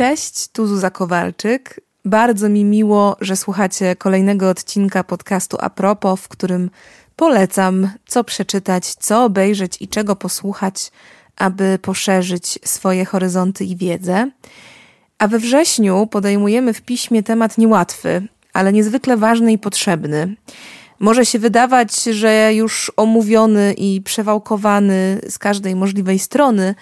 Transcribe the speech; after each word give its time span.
Cześć, 0.00 0.48
tu 0.48 0.66
Zuza 0.66 0.90
Kowalczyk. 0.90 1.80
Bardzo 2.04 2.48
mi 2.48 2.64
miło, 2.64 3.16
że 3.20 3.36
słuchacie 3.36 3.96
kolejnego 3.96 4.48
odcinka 4.48 5.04
podcastu 5.04 5.56
Apropos, 5.60 6.20
w 6.20 6.28
którym 6.28 6.70
polecam, 7.16 7.90
co 8.06 8.24
przeczytać, 8.24 8.94
co 8.94 9.24
obejrzeć 9.24 9.76
i 9.80 9.88
czego 9.88 10.16
posłuchać, 10.16 10.90
aby 11.36 11.78
poszerzyć 11.82 12.58
swoje 12.64 13.04
horyzonty 13.04 13.64
i 13.64 13.76
wiedzę. 13.76 14.30
A 15.18 15.28
we 15.28 15.38
wrześniu 15.38 16.06
podejmujemy 16.06 16.74
w 16.74 16.82
piśmie 16.82 17.22
temat 17.22 17.58
niełatwy, 17.58 18.28
ale 18.52 18.72
niezwykle 18.72 19.16
ważny 19.16 19.52
i 19.52 19.58
potrzebny. 19.58 20.36
Może 21.00 21.26
się 21.26 21.38
wydawać, 21.38 22.02
że 22.02 22.54
już 22.54 22.92
omówiony 22.96 23.74
i 23.78 24.00
przewałkowany 24.00 25.20
z 25.28 25.38
każdej 25.38 25.76
możliwej 25.76 26.18
strony, 26.18 26.74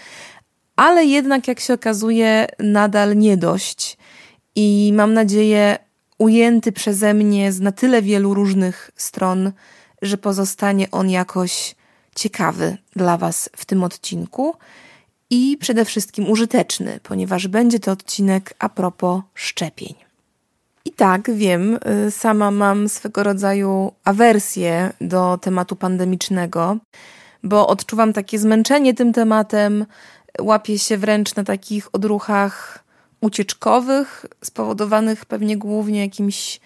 ale 0.79 1.05
jednak, 1.05 1.49
jak 1.49 1.61
się 1.61 1.75
okazuje, 1.75 2.47
nadal 2.59 3.17
nie 3.17 3.37
dość. 3.37 3.99
I 4.57 4.93
mam 4.95 5.15
nadzieję, 5.15 5.79
ujęty 6.19 6.73
przeze 6.73 7.15
mnie 7.15 7.53
z 7.53 7.61
na 7.61 7.73
tyle 7.73 8.03
wielu 8.03 8.35
różnych 8.35 8.91
stron, 8.97 9.53
że 10.03 10.19
pozostanie 10.19 10.91
on 10.91 11.11
jakoś 11.11 11.75
ciekawy 12.15 12.77
dla 12.97 13.17
Was 13.17 13.51
w 13.57 13.65
tym 13.65 13.85
odcinku 13.85 14.55
i 15.31 15.57
przede 15.61 15.85
wszystkim 15.85 16.31
użyteczny, 16.31 17.01
ponieważ 17.03 17.49
będzie 17.49 17.81
to 17.81 17.93
odcinek 17.93 18.55
a 18.59 18.69
propos 18.69 19.23
szczepień. 19.35 19.95
I 20.85 20.93
tak, 20.93 21.31
wiem, 21.35 21.79
y, 22.07 22.11
sama 22.11 22.51
mam 22.51 22.89
swego 22.89 23.23
rodzaju 23.23 23.93
awersję 24.05 24.93
do 25.01 25.39
tematu 25.43 25.77
pandemicznego, 25.77 26.77
bo 27.43 27.67
odczuwam 27.67 28.13
takie 28.13 28.39
zmęczenie 28.39 28.95
tym 28.95 29.13
tematem, 29.13 29.87
łapię 30.41 30.79
się 30.79 30.97
wręcz 30.97 31.37
na 31.37 31.45
takich 31.45 31.95
odruchach 31.95 32.85
ucieczkowych, 33.21 34.27
spowodowanych 34.45 35.27
pewnie 35.27 35.57
głównie 35.57 36.01
jakimś 36.01 36.61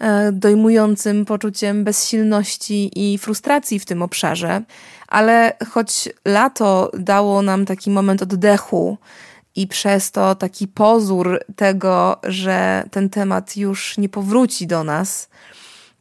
e, 0.00 0.32
dojmującym 0.32 1.24
poczuciem 1.24 1.84
bezsilności 1.84 2.90
i 2.96 3.18
frustracji 3.18 3.78
w 3.78 3.86
tym 3.86 4.02
obszarze, 4.02 4.62
ale 5.08 5.52
choć 5.70 6.08
lato 6.24 6.90
dało 6.98 7.42
nam 7.42 7.66
taki 7.66 7.90
moment 7.90 8.22
oddechu 8.22 8.98
i 9.56 9.66
przez 9.66 10.10
to 10.10 10.34
taki 10.34 10.68
pozór 10.68 11.40
tego, 11.56 12.20
że 12.22 12.84
ten 12.90 13.10
temat 13.10 13.56
już 13.56 13.98
nie 13.98 14.08
powróci 14.08 14.66
do 14.66 14.84
nas, 14.84 15.28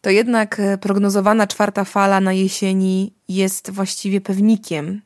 to 0.02 0.10
jednak 0.10 0.62
prognozowana 0.82 1.48
czwarta 1.48 1.84
fala 1.84 2.20
na 2.20 2.34
jesieni 2.34 3.14
jest 3.28 3.72
właściwie 3.72 4.22
pewnikiem 4.22 5.02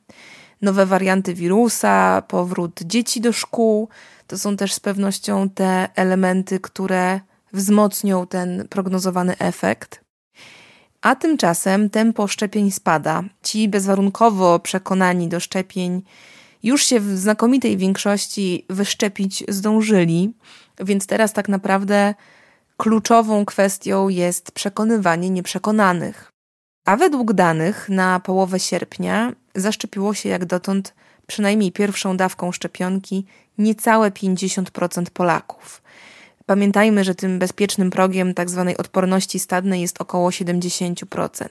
nowe 0.62 0.86
warianty 0.86 1.34
wirusa, 1.34 2.24
powrót 2.28 2.80
dzieci 2.84 3.22
do 3.22 3.34
szkół. 3.34 3.90
To 4.28 4.38
są 4.38 4.58
też 4.58 4.74
z 4.74 4.80
pewnością 4.80 5.50
te 5.50 5.90
elementy, 5.96 6.60
które 6.60 7.20
wzmocnią 7.54 8.28
ten 8.28 8.68
prognozowany 8.70 9.38
efekt. 9.38 10.02
A 11.02 11.16
tymczasem 11.16 11.90
tempo 11.90 12.28
szczepień 12.28 12.72
spada. 12.72 13.24
Ci 13.44 13.70
bezwarunkowo 13.70 14.60
przekonani 14.60 15.28
do 15.28 15.40
szczepień 15.40 16.02
już 16.64 16.86
się 16.86 17.00
w 17.00 17.18
znakomitej 17.18 17.78
większości 17.78 18.66
wyszczepić 18.70 19.44
zdążyli, 19.48 20.34
więc 20.80 21.08
teraz 21.08 21.34
tak 21.34 21.50
naprawdę 21.50 22.14
kluczową 22.78 23.46
kwestią 23.46 24.10
jest 24.10 24.52
przekonywanie 24.52 25.30
nieprzekonanych. 25.30 26.35
A 26.86 26.98
według 26.98 27.34
danych 27.34 27.90
na 27.90 28.20
połowę 28.20 28.60
sierpnia 28.60 29.32
zaszczepiło 29.56 30.14
się 30.14 30.30
jak 30.30 30.46
dotąd 30.46 30.94
przynajmniej 31.28 31.72
pierwszą 31.72 32.18
dawką 32.18 32.52
szczepionki 32.52 33.26
niecałe 33.58 34.12
50% 34.12 35.10
Polaków. 35.14 35.82
Pamiętajmy, 36.46 37.04
że 37.04 37.16
tym 37.16 37.40
bezpiecznym 37.40 37.90
progiem 37.92 38.34
tzw. 38.34 38.66
Tak 38.68 38.80
odporności 38.80 39.40
stadnej 39.40 39.82
jest 39.82 40.02
około 40.02 40.30
70%, 40.30 41.48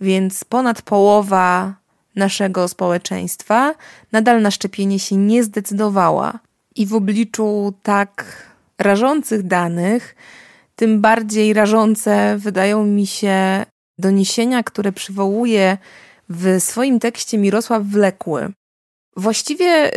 więc 0.00 0.44
ponad 0.44 0.82
połowa 0.82 1.74
naszego 2.16 2.68
społeczeństwa 2.68 3.74
nadal 4.12 4.42
na 4.42 4.50
szczepienie 4.50 4.98
się 4.98 5.16
nie 5.16 5.44
zdecydowała. 5.44 6.38
I 6.76 6.86
w 6.86 6.94
obliczu 6.94 7.74
tak 7.82 8.42
rażących 8.78 9.42
danych, 9.42 10.16
tym 10.76 11.00
bardziej 11.00 11.52
rażące 11.52 12.36
wydają 12.38 12.84
mi 12.86 13.06
się 13.06 13.64
doniesienia, 13.98 14.62
które 14.62 14.92
przywołuje 14.92 15.78
w 16.28 16.56
swoim 16.60 17.00
tekście 17.00 17.38
Mirosław 17.38 17.82
Wlekły. 17.82 18.52
Właściwie 19.16 19.90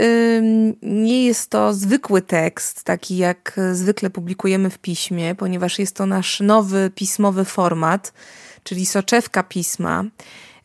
nie 0.81 1.25
jest 1.25 1.49
to 1.49 1.73
zwykły 1.73 2.21
tekst, 2.21 2.83
taki 2.83 3.17
jak 3.17 3.59
zwykle 3.73 4.09
publikujemy 4.09 4.69
w 4.69 4.79
piśmie, 4.79 5.35
ponieważ 5.35 5.79
jest 5.79 5.95
to 5.95 6.05
nasz 6.05 6.39
nowy 6.39 6.91
pismowy 6.95 7.45
format, 7.45 8.13
czyli 8.63 8.85
soczewka 8.85 9.43
pisma. 9.43 10.03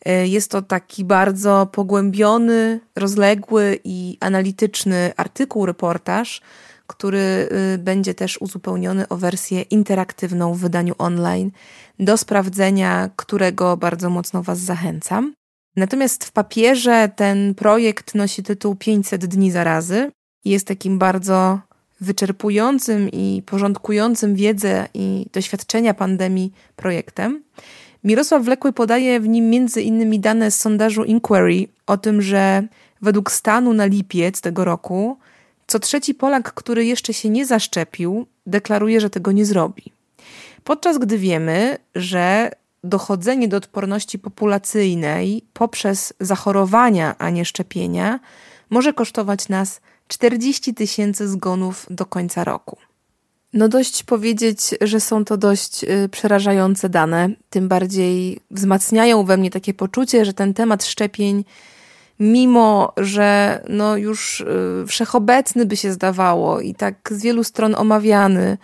Y, 0.07 0.27
jest 0.27 0.51
to 0.51 0.61
taki 0.61 1.05
bardzo 1.05 1.67
pogłębiony, 1.71 2.79
rozległy 2.95 3.79
i 3.83 4.17
analityczny 4.19 5.11
artykuł, 5.17 5.65
reportaż, 5.65 6.41
który 6.87 7.49
y, 7.73 7.77
będzie 7.77 8.13
też 8.13 8.41
uzupełniony 8.41 9.07
o 9.07 9.17
wersję 9.17 9.61
interaktywną 9.61 10.53
w 10.53 10.59
wydaniu 10.59 10.95
online, 10.97 11.51
do 11.99 12.17
sprawdzenia 12.17 13.09
którego 13.15 13.77
bardzo 13.77 14.09
mocno 14.09 14.43
Was 14.43 14.59
zachęcam. 14.59 15.33
Natomiast 15.75 16.25
w 16.25 16.31
papierze 16.31 17.11
ten 17.15 17.55
projekt 17.55 18.15
nosi 18.15 18.43
tytuł 18.43 18.75
500 18.75 19.25
dni 19.25 19.51
zarazy 19.51 20.11
i 20.45 20.49
jest 20.49 20.67
takim 20.67 20.97
bardzo 20.97 21.59
wyczerpującym 22.01 23.09
i 23.09 23.43
porządkującym 23.45 24.35
wiedzę 24.35 24.87
i 24.93 25.25
doświadczenia 25.33 25.93
pandemii 25.93 26.53
projektem. 26.75 27.43
Mirosław 28.03 28.43
Wlekły 28.43 28.73
podaje 28.73 29.19
w 29.19 29.27
nim 29.27 29.49
między 29.49 29.81
innymi 29.81 30.19
dane 30.19 30.51
z 30.51 30.59
sondażu 30.59 31.03
Inquiry 31.03 31.67
o 31.87 31.97
tym, 31.97 32.21
że 32.21 32.63
według 33.01 33.31
stanu 33.31 33.73
na 33.73 33.85
lipiec 33.85 34.41
tego 34.41 34.65
roku 34.65 35.17
co 35.67 35.79
trzeci 35.79 36.13
Polak, 36.13 36.53
który 36.53 36.85
jeszcze 36.85 37.13
się 37.13 37.29
nie 37.29 37.45
zaszczepił, 37.45 38.25
deklaruje, 38.45 39.01
że 39.01 39.09
tego 39.09 39.31
nie 39.31 39.45
zrobi. 39.45 39.96
Podczas 40.63 40.97
gdy 40.97 41.17
wiemy, 41.17 41.77
że 41.95 42.51
dochodzenie 42.83 43.47
do 43.47 43.57
odporności 43.57 44.19
populacyjnej 44.19 45.41
poprzez 45.53 46.13
zachorowania, 46.19 47.15
a 47.17 47.29
nie 47.29 47.45
szczepienia, 47.45 48.19
może 48.69 48.93
kosztować 48.93 49.49
nas 49.49 49.81
40 50.07 50.73
tysięcy 50.73 51.27
zgonów 51.27 51.85
do 51.89 52.05
końca 52.05 52.43
roku. 52.43 52.77
No 53.53 53.69
dość 53.69 54.03
powiedzieć, 54.03 54.59
że 54.81 54.99
są 54.99 55.25
to 55.25 55.37
dość 55.37 55.83
y, 55.83 56.09
przerażające 56.09 56.89
dane, 56.89 57.29
tym 57.49 57.67
bardziej 57.67 58.39
wzmacniają 58.51 59.23
we 59.23 59.37
mnie 59.37 59.51
takie 59.51 59.73
poczucie, 59.73 60.25
że 60.25 60.33
ten 60.33 60.53
temat 60.53 60.85
szczepień 60.85 61.45
mimo 62.19 62.93
że 62.97 63.61
no 63.69 63.97
już 63.97 64.41
y, 64.41 64.45
wszechobecny 64.87 65.65
by 65.65 65.77
się 65.77 65.91
zdawało 65.91 66.61
i 66.61 66.75
tak 66.75 66.95
z 67.11 67.21
wielu 67.21 67.43
stron 67.43 67.75
omawiany 67.75 68.57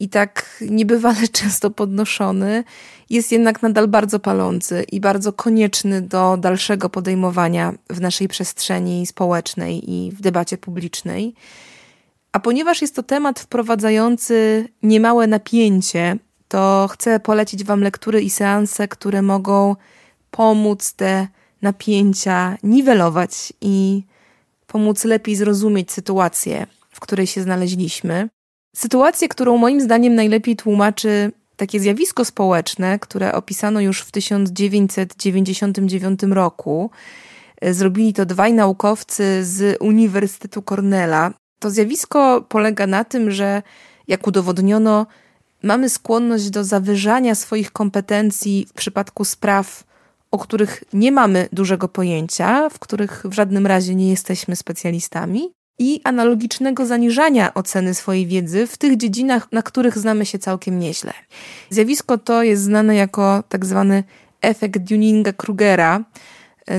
i 0.00 0.08
tak 0.08 0.62
niebywale 0.70 1.28
często 1.32 1.70
podnoszony, 1.70 2.64
jest 3.10 3.32
jednak 3.32 3.62
nadal 3.62 3.88
bardzo 3.88 4.18
palący 4.18 4.84
i 4.92 5.00
bardzo 5.00 5.32
konieczny 5.32 6.02
do 6.02 6.36
dalszego 6.36 6.90
podejmowania 6.90 7.74
w 7.90 8.00
naszej 8.00 8.28
przestrzeni 8.28 9.06
społecznej 9.06 9.90
i 9.90 10.12
w 10.12 10.20
debacie 10.20 10.58
publicznej. 10.58 11.34
A 12.32 12.40
ponieważ 12.40 12.82
jest 12.82 12.96
to 12.96 13.02
temat 13.02 13.40
wprowadzający 13.40 14.68
niemałe 14.82 15.26
napięcie, 15.26 16.16
to 16.48 16.88
chcę 16.92 17.20
polecić 17.20 17.64
Wam 17.64 17.80
lektury 17.80 18.22
i 18.22 18.30
seanse, 18.30 18.88
które 18.88 19.22
mogą 19.22 19.76
pomóc 20.30 20.92
te 20.92 21.28
napięcia 21.62 22.56
niwelować 22.62 23.52
i 23.60 24.04
pomóc 24.66 25.04
lepiej 25.04 25.36
zrozumieć 25.36 25.92
sytuację, 25.92 26.66
w 26.90 27.00
której 27.00 27.26
się 27.26 27.42
znaleźliśmy. 27.42 28.28
Sytuację, 28.78 29.28
którą 29.28 29.56
moim 29.56 29.80
zdaniem 29.80 30.14
najlepiej 30.14 30.56
tłumaczy 30.56 31.32
takie 31.56 31.80
zjawisko 31.80 32.24
społeczne, 32.24 32.98
które 32.98 33.32
opisano 33.32 33.80
już 33.80 34.00
w 34.00 34.10
1999 34.10 36.22
roku. 36.22 36.90
Zrobili 37.62 38.12
to 38.12 38.26
dwaj 38.26 38.52
naukowcy 38.52 39.44
z 39.44 39.76
Uniwersytetu 39.80 40.62
Cornella. 40.62 41.32
To 41.58 41.70
zjawisko 41.70 42.44
polega 42.48 42.86
na 42.86 43.04
tym, 43.04 43.30
że 43.30 43.62
jak 44.08 44.26
udowodniono, 44.26 45.06
mamy 45.62 45.88
skłonność 45.88 46.50
do 46.50 46.64
zawyżania 46.64 47.34
swoich 47.34 47.72
kompetencji 47.72 48.66
w 48.68 48.72
przypadku 48.72 49.24
spraw 49.24 49.88
o 50.30 50.38
których 50.38 50.84
nie 50.92 51.12
mamy 51.12 51.48
dużego 51.52 51.88
pojęcia, 51.88 52.68
w 52.68 52.78
których 52.78 53.22
w 53.24 53.32
żadnym 53.32 53.66
razie 53.66 53.94
nie 53.94 54.10
jesteśmy 54.10 54.56
specjalistami, 54.56 55.52
i 55.78 56.00
analogicznego 56.04 56.86
zaniżania 56.86 57.54
oceny 57.54 57.94
swojej 57.94 58.26
wiedzy 58.26 58.66
w 58.66 58.78
tych 58.78 58.96
dziedzinach, 58.96 59.52
na 59.52 59.62
których 59.62 59.98
znamy 59.98 60.26
się 60.26 60.38
całkiem 60.38 60.78
nieźle. 60.78 61.12
Zjawisko 61.70 62.18
to 62.18 62.42
jest 62.42 62.62
znane 62.62 62.96
jako 62.96 63.44
tak 63.48 63.66
zwany 63.66 64.04
efekt 64.40 64.80
Duninga-Krugera, 64.80 66.04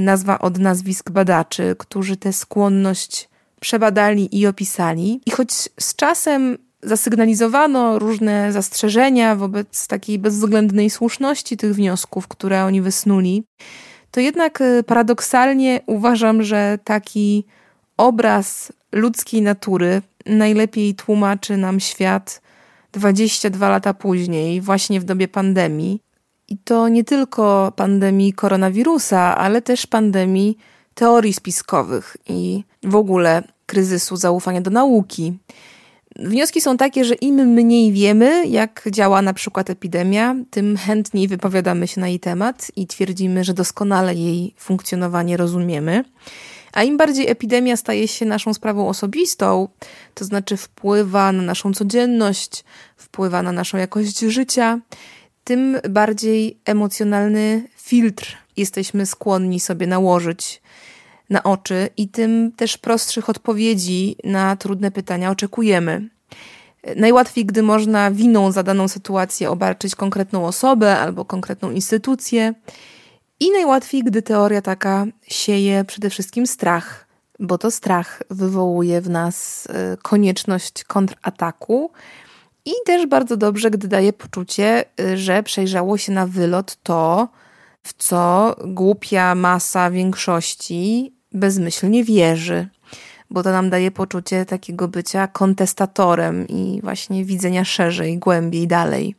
nazwa 0.02 0.40
od 0.40 0.60
nazwisk 0.60 1.12
badaczy, 1.12 1.76
którzy 1.80 2.18
tę 2.18 2.34
skłonność 2.34 3.30
przebadali 3.60 4.40
i 4.40 4.48
opisali. 4.48 5.22
I 5.26 5.32
choć 5.32 5.52
z 5.80 5.96
czasem 5.96 6.58
zasygnalizowano 6.84 8.00
różne 8.00 8.54
zastrzeżenia 8.54 9.36
wobec 9.36 9.88
takiej 9.88 10.20
bezwzględnej 10.20 10.90
słuszności 10.90 11.58
tych 11.58 11.76
wniosków, 11.76 12.28
które 12.28 12.66
oni 12.66 12.82
wysnuli, 12.82 13.44
to 14.12 14.20
jednak 14.20 14.62
e, 14.62 14.84
paradoksalnie 14.84 15.82
uważam, 15.86 16.44
że 16.44 16.80
taki 16.84 17.46
obraz 17.98 18.74
ludzkiej 18.92 19.42
natury 19.42 20.02
najlepiej 20.26 20.96
tłumaczy 20.96 21.58
nam 21.58 21.80
świat 21.80 22.42
22 22.92 23.70
lata 23.70 23.94
później, 23.94 24.62
właśnie 24.62 25.00
w 25.00 25.04
dobie 25.04 25.28
pandemii. 25.28 26.02
I 26.48 26.58
to 26.58 26.88
nie 26.88 27.04
tylko 27.04 27.74
pandemii 27.76 28.34
koronawirusa, 28.34 29.38
ale 29.38 29.62
też 29.62 29.88
pandemii 29.88 30.58
teorii 30.94 31.34
spiskowych 31.34 32.18
i 32.30 32.64
w 32.84 32.96
ogóle 32.96 33.44
kryzysu 33.66 34.16
zaufania 34.16 34.62
do 34.62 34.72
nauki. 34.72 35.38
Wnioski 36.16 36.62
są 36.62 36.78
takie, 36.78 37.06
że 37.06 37.16
im 37.16 37.36
mniej 37.36 37.92
wiemy, 37.92 38.48
jak 38.48 38.84
działa 38.92 39.22
na 39.22 39.34
przykład 39.34 39.70
epidemia, 39.70 40.36
tym 40.50 40.78
chętniej 40.78 41.28
wypowiadamy 41.28 41.88
się 41.88 42.02
na 42.02 42.08
jej 42.08 42.20
temat 42.20 42.72
i 42.76 42.88
twierdzimy, 42.88 43.44
że 43.44 43.54
doskonale 43.54 44.16
jej 44.16 44.54
funkcjonowanie 44.58 45.38
rozumiemy. 45.38 46.04
A 46.74 46.84
im 46.84 46.98
bardziej 46.98 47.30
epidemia 47.30 47.78
staje 47.78 48.08
się 48.08 48.26
naszą 48.26 48.54
sprawą 48.54 48.90
osobistą, 48.90 49.68
to 50.14 50.26
znaczy 50.26 50.58
wpływa 50.58 51.32
na 51.32 51.42
naszą 51.42 51.74
codzienność, 51.74 52.64
wpływa 52.98 53.44
na 53.44 53.52
naszą 53.52 53.78
jakość 53.78 54.20
życia, 54.20 54.80
tym 55.44 55.78
bardziej 55.90 56.60
emocjonalny 56.66 57.68
filtr 57.76 58.38
jesteśmy 58.58 59.06
skłonni 59.06 59.60
sobie 59.60 59.88
nałożyć 59.88 60.62
na 61.30 61.44
oczy 61.44 61.90
i 61.98 62.08
tym 62.08 62.52
też 62.52 62.78
prostszych 62.78 63.30
odpowiedzi 63.30 64.16
na 64.24 64.56
trudne 64.56 64.92
pytania 64.92 65.32
oczekujemy. 65.32 66.10
Najłatwiej, 66.96 67.46
gdy 67.46 67.64
można 67.64 68.12
winą 68.12 68.52
za 68.52 68.64
daną 68.64 68.88
sytuację 68.88 69.50
obarczyć 69.50 69.96
konkretną 69.96 70.46
osobę 70.46 71.00
albo 71.00 71.26
konkretną 71.26 71.72
instytucję, 71.72 72.54
i 73.40 73.52
najłatwiej, 73.52 74.04
gdy 74.04 74.22
teoria 74.22 74.62
taka 74.62 75.06
sieje 75.28 75.86
przede 75.86 76.10
wszystkim 76.10 76.48
strach, 76.48 77.08
bo 77.40 77.58
to 77.58 77.72
strach 77.72 78.24
wywołuje 78.30 79.02
w 79.02 79.10
nas 79.10 79.68
e, 79.70 79.98
konieczność 79.98 80.84
kontrataku. 80.84 81.92
I 82.66 82.72
też 82.86 83.08
bardzo 83.08 83.38
dobrze, 83.38 83.72
gdy 83.72 83.88
daje 83.88 84.14
poczucie, 84.14 84.86
e, 85.00 85.18
że 85.18 85.44
przejrzało 85.44 85.98
się 85.98 86.12
na 86.12 86.28
wylot 86.28 86.78
to, 86.84 87.30
w 87.84 87.94
co 87.94 88.56
głupia 88.66 89.36
masa 89.36 89.92
większości 89.92 91.14
bezmyślnie 91.32 92.04
wierzy, 92.04 92.68
bo 93.30 93.44
to 93.44 93.52
nam 93.52 93.70
daje 93.70 93.92
poczucie 93.92 94.46
takiego 94.46 94.88
bycia 94.88 95.28
kontestatorem 95.28 96.48
i 96.48 96.80
właśnie 96.84 97.26
widzenia 97.26 97.66
szerzej, 97.66 98.18
głębiej, 98.18 98.68
dalej. 98.68 99.16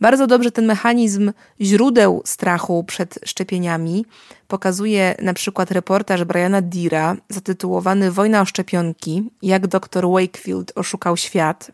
Bardzo 0.00 0.26
dobrze 0.26 0.50
ten 0.50 0.66
mechanizm 0.66 1.32
źródeł 1.60 2.22
strachu 2.24 2.84
przed 2.84 3.18
szczepieniami 3.24 4.06
pokazuje 4.48 5.14
na 5.22 5.34
przykład 5.34 5.70
reportaż 5.70 6.24
Briana 6.24 6.62
Deera 6.62 7.16
zatytułowany 7.28 8.12
Wojna 8.12 8.40
o 8.40 8.44
szczepionki, 8.44 9.30
jak 9.42 9.66
dr 9.66 10.08
Wakefield 10.08 10.72
oszukał 10.74 11.16
świat. 11.16 11.70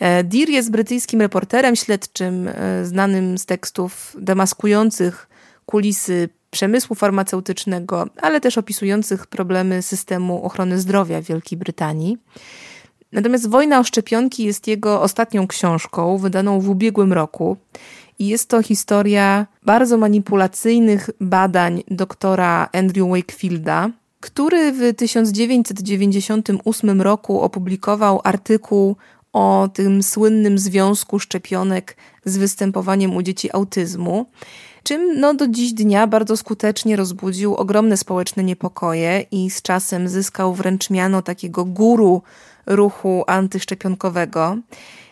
E, 0.00 0.24
Deer 0.24 0.48
jest 0.48 0.70
brytyjskim 0.70 1.20
reporterem 1.20 1.76
śledczym, 1.76 2.48
e, 2.48 2.84
znanym 2.84 3.38
z 3.38 3.46
tekstów 3.46 4.16
demaskujących 4.18 5.28
kulisy 5.66 6.28
przemysłu 6.50 6.96
farmaceutycznego, 6.96 8.06
ale 8.22 8.40
też 8.40 8.58
opisujących 8.58 9.26
problemy 9.26 9.82
systemu 9.82 10.44
ochrony 10.44 10.78
zdrowia 10.78 11.20
w 11.20 11.24
Wielkiej 11.24 11.58
Brytanii. 11.58 12.18
Natomiast 13.12 13.48
Wojna 13.48 13.78
o 13.78 13.84
szczepionki 13.84 14.44
jest 14.44 14.68
jego 14.68 15.02
ostatnią 15.02 15.46
książką, 15.46 16.18
wydaną 16.18 16.60
w 16.60 16.68
ubiegłym 16.68 17.12
roku. 17.12 17.56
I 18.18 18.26
jest 18.26 18.48
to 18.48 18.62
historia 18.62 19.46
bardzo 19.62 19.96
manipulacyjnych 19.96 21.10
badań 21.20 21.82
doktora 21.90 22.68
Andrew 22.72 23.08
Wakefielda, 23.08 23.90
który 24.20 24.72
w 24.72 24.94
1998 24.96 27.02
roku 27.02 27.40
opublikował 27.40 28.20
artykuł 28.24 28.96
o 29.32 29.68
tym 29.74 30.02
słynnym 30.02 30.58
związku 30.58 31.18
szczepionek 31.18 31.96
z 32.24 32.36
występowaniem 32.36 33.16
u 33.16 33.22
dzieci 33.22 33.52
autyzmu 33.52 34.26
czym 34.82 35.20
no, 35.20 35.34
do 35.34 35.48
dziś 35.48 35.72
dnia 35.72 36.06
bardzo 36.06 36.36
skutecznie 36.36 36.96
rozbudził 36.96 37.54
ogromne 37.54 37.96
społeczne 37.96 38.44
niepokoje 38.44 39.24
i 39.30 39.50
z 39.50 39.62
czasem 39.62 40.08
zyskał 40.08 40.54
wręcz 40.54 40.90
miano 40.90 41.22
takiego 41.22 41.64
guru 41.64 42.22
ruchu 42.66 43.24
antyszczepionkowego. 43.26 44.56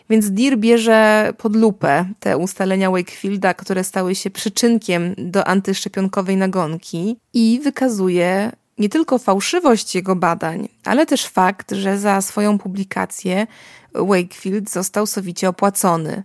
Więc 0.09 0.31
Deer 0.31 0.57
bierze 0.57 1.33
pod 1.37 1.55
lupę 1.55 2.05
te 2.19 2.37
ustalenia 2.37 2.91
Wakefielda, 2.91 3.53
które 3.53 3.83
stały 3.83 4.15
się 4.15 4.29
przyczynkiem 4.29 5.15
do 5.17 5.47
antyszczepionkowej 5.47 6.37
nagonki 6.37 7.17
i 7.33 7.59
wykazuje 7.63 8.51
nie 8.77 8.89
tylko 8.89 9.17
fałszywość 9.17 9.95
jego 9.95 10.15
badań, 10.15 10.67
ale 10.85 11.05
też 11.05 11.25
fakt, 11.25 11.71
że 11.71 11.97
za 11.97 12.21
swoją 12.21 12.57
publikację 12.57 13.47
Wakefield 13.93 14.69
został 14.69 15.07
sowicie 15.07 15.49
opłacony. 15.49 16.23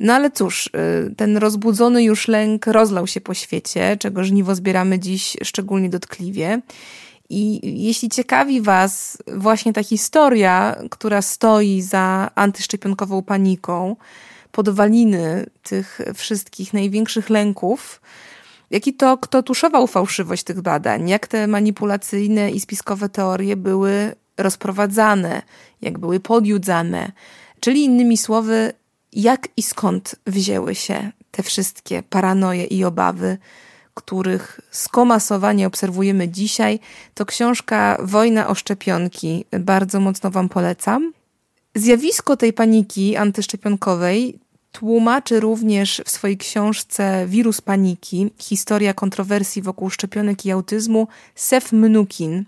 No 0.00 0.14
ale 0.14 0.30
cóż, 0.30 0.66
y, 0.66 1.14
ten 1.14 1.36
rozbudzony 1.36 2.02
już 2.02 2.28
lęk 2.28 2.66
rozlał 2.66 3.06
się 3.06 3.20
po 3.20 3.34
świecie, 3.34 3.96
czego 4.00 4.24
żniwo 4.24 4.54
zbieramy 4.54 4.98
dziś 4.98 5.36
szczególnie 5.42 5.88
dotkliwie. 5.88 6.60
I 7.30 7.60
jeśli 7.84 8.08
ciekawi 8.08 8.60
Was 8.60 9.18
właśnie 9.36 9.72
ta 9.72 9.82
historia, 9.82 10.76
która 10.90 11.22
stoi 11.22 11.82
za 11.82 12.30
antyszczepionkową 12.34 13.22
paniką, 13.22 13.96
podwaliny 14.52 15.46
tych 15.62 16.00
wszystkich 16.14 16.72
największych 16.72 17.30
lęków, 17.30 18.00
jaki 18.70 18.94
to 18.94 19.18
kto 19.18 19.42
tuszował 19.42 19.86
fałszywość 19.86 20.44
tych 20.44 20.60
badań, 20.60 21.08
jak 21.08 21.26
te 21.26 21.46
manipulacyjne 21.46 22.50
i 22.50 22.60
spiskowe 22.60 23.08
teorie 23.08 23.56
były 23.56 24.14
rozprowadzane, 24.38 25.42
jak 25.82 25.98
były 25.98 26.20
podjudzane, 26.20 27.12
czyli 27.60 27.84
innymi 27.84 28.16
słowy, 28.16 28.72
jak 29.12 29.48
i 29.56 29.62
skąd 29.62 30.14
wzięły 30.26 30.74
się 30.74 31.10
te 31.30 31.42
wszystkie 31.42 32.02
paranoje 32.02 32.64
i 32.64 32.84
obawy, 32.84 33.38
których 33.98 34.60
skomasowanie 34.70 35.66
obserwujemy 35.66 36.28
dzisiaj, 36.28 36.80
to 37.14 37.26
książka 37.26 37.98
Wojna 38.02 38.48
o 38.48 38.54
szczepionki. 38.54 39.44
Bardzo 39.60 40.00
mocno 40.00 40.30
Wam 40.30 40.48
polecam. 40.48 41.12
Zjawisko 41.74 42.36
tej 42.36 42.52
paniki 42.52 43.16
antyszczepionkowej 43.16 44.38
tłumaczy 44.72 45.40
również 45.40 46.02
w 46.04 46.10
swojej 46.10 46.36
książce 46.36 47.26
Wirus 47.26 47.60
paniki 47.60 48.30
historia 48.38 48.94
kontrowersji 48.94 49.62
wokół 49.62 49.90
szczepionek 49.90 50.46
i 50.46 50.50
autyzmu 50.50 51.08
Sef 51.34 51.72
Mnukin. 51.72 52.44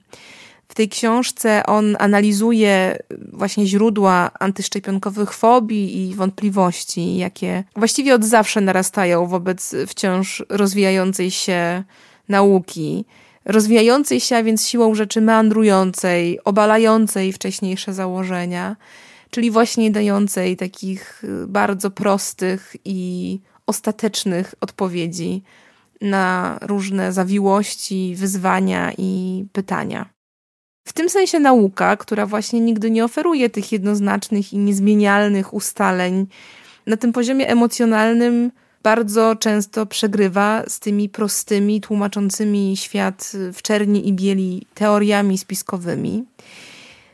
W 0.70 0.74
tej 0.74 0.88
książce 0.88 1.62
on 1.66 1.96
analizuje 1.98 2.98
właśnie 3.32 3.66
źródła 3.66 4.30
antyszczepionkowych 4.40 5.32
fobii 5.32 6.08
i 6.08 6.14
wątpliwości, 6.14 7.16
jakie 7.16 7.64
właściwie 7.76 8.14
od 8.14 8.24
zawsze 8.24 8.60
narastają 8.60 9.26
wobec 9.26 9.74
wciąż 9.86 10.44
rozwijającej 10.48 11.30
się 11.30 11.84
nauki. 12.28 13.04
Rozwijającej 13.44 14.20
się, 14.20 14.36
a 14.36 14.42
więc 14.42 14.66
siłą 14.66 14.94
rzeczy 14.94 15.20
meandrującej, 15.20 16.44
obalającej 16.44 17.32
wcześniejsze 17.32 17.94
założenia, 17.94 18.76
czyli 19.30 19.50
właśnie 19.50 19.90
dającej 19.90 20.56
takich 20.56 21.22
bardzo 21.46 21.90
prostych 21.90 22.76
i 22.84 23.40
ostatecznych 23.66 24.54
odpowiedzi 24.60 25.42
na 26.00 26.58
różne 26.62 27.12
zawiłości, 27.12 28.14
wyzwania 28.16 28.92
i 28.98 29.44
pytania. 29.52 30.19
W 30.90 30.92
tym 30.92 31.08
sensie 31.08 31.38
nauka, 31.38 31.96
która 31.96 32.26
właśnie 32.26 32.60
nigdy 32.60 32.90
nie 32.90 33.04
oferuje 33.04 33.50
tych 33.50 33.72
jednoznacznych 33.72 34.52
i 34.52 34.58
niezmienialnych 34.58 35.54
ustaleń, 35.54 36.26
na 36.86 36.96
tym 36.96 37.12
poziomie 37.12 37.48
emocjonalnym 37.48 38.52
bardzo 38.82 39.36
często 39.36 39.86
przegrywa 39.86 40.62
z 40.68 40.80
tymi 40.80 41.08
prostymi, 41.08 41.80
tłumaczącymi 41.80 42.76
świat 42.76 43.32
w 43.52 43.62
czerni 43.62 44.08
i 44.08 44.12
bieli 44.12 44.66
teoriami 44.74 45.38
spiskowymi. 45.38 46.24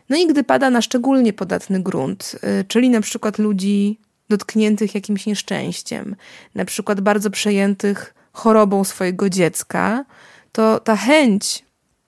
No 0.09 0.17
i 0.17 0.27
gdy 0.27 0.45
pada 0.45 0.71
na 0.71 0.83
szczególnie 0.83 1.33
podatny 1.33 1.83
grunt, 1.83 2.37
y, 2.61 2.65
czyli 2.65 2.91
na 2.91 3.01
przykład 3.01 3.39
ludzi 3.39 3.99
dotkniętych 4.29 4.95
jakimś 4.95 5.27
nieszczęściem, 5.27 6.17
na 6.55 6.65
przykład 6.65 7.01
bardzo 7.01 7.31
przejętych 7.31 8.15
chorobą 8.33 8.85
swojego 8.85 9.31
dziecka, 9.31 10.05
to 10.53 10.81
ta 10.81 10.97
chęć 10.97 11.66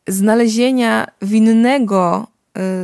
znalezienia 0.08 1.06
winnego 1.22 2.26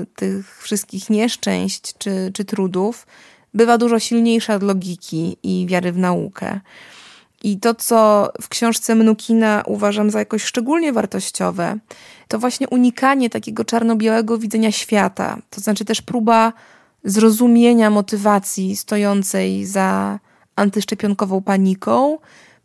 y, 0.02 0.06
tych 0.16 0.62
wszystkich 0.62 1.10
nieszczęść 1.10 1.94
czy, 1.98 2.30
czy 2.34 2.44
trudów 2.44 3.06
bywa 3.54 3.78
dużo 3.78 3.98
silniejsza 3.98 4.54
od 4.54 4.62
logiki 4.62 5.36
i 5.42 5.66
wiary 5.68 5.92
w 5.92 5.98
naukę. 5.98 6.60
I 7.42 7.60
to, 7.60 7.74
co 7.74 8.28
w 8.42 8.48
książce 8.48 8.94
Mnukina 8.94 9.62
uważam 9.66 10.10
za 10.10 10.18
jakoś 10.18 10.42
szczególnie 10.42 10.92
wartościowe, 10.92 11.78
to 12.28 12.38
właśnie 12.38 12.68
unikanie 12.68 13.30
takiego 13.30 13.64
czarno-białego 13.64 14.38
widzenia 14.38 14.72
świata. 14.72 15.38
To 15.50 15.60
znaczy 15.60 15.84
też 15.84 16.02
próba 16.02 16.52
zrozumienia 17.04 17.90
motywacji 17.90 18.76
stojącej 18.76 19.66
za 19.66 20.18
antyszczepionkową 20.56 21.42
paniką, 21.42 22.18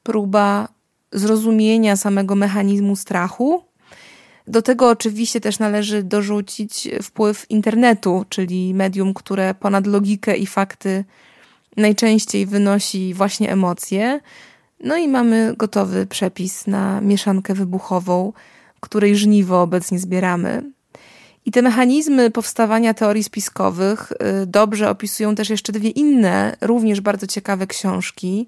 próba 0.03 0.67
zrozumienia 1.11 1.95
samego 1.95 2.35
mechanizmu 2.35 2.95
strachu. 2.95 3.63
Do 4.49 4.61
tego 4.61 4.89
oczywiście 4.89 5.41
też 5.41 5.59
należy 5.59 6.03
dorzucić 6.03 6.89
wpływ 7.03 7.45
internetu, 7.51 8.25
czyli 8.29 8.73
medium, 8.73 9.13
które 9.13 9.53
ponad 9.53 9.87
logikę 9.87 10.37
i 10.37 10.47
fakty 10.47 11.05
najczęściej 11.77 12.45
wynosi 12.45 13.13
właśnie 13.13 13.51
emocje. 13.51 14.19
No 14.83 14.97
i 14.97 15.07
mamy 15.07 15.53
gotowy 15.57 16.07
przepis 16.07 16.67
na 16.67 17.01
mieszankę 17.01 17.53
wybuchową, 17.53 18.33
której 18.79 19.15
żniwo 19.15 19.61
obecnie 19.61 19.99
zbieramy. 19.99 20.63
I 21.45 21.51
te 21.51 21.61
mechanizmy 21.61 22.31
powstawania 22.31 22.93
teorii 22.93 23.23
spiskowych 23.23 24.11
y, 24.11 24.45
dobrze 24.45 24.89
opisują 24.89 25.35
też 25.35 25.49
jeszcze 25.49 25.71
dwie 25.71 25.89
inne, 25.89 26.57
również 26.61 27.01
bardzo 27.01 27.27
ciekawe 27.27 27.67
książki. 27.67 28.47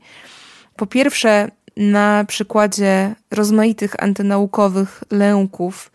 Po 0.75 0.85
pierwsze, 0.85 1.51
na 1.77 2.25
przykładzie 2.27 3.15
rozmaitych 3.31 4.03
antynaukowych 4.03 5.03
lęków, 5.11 5.91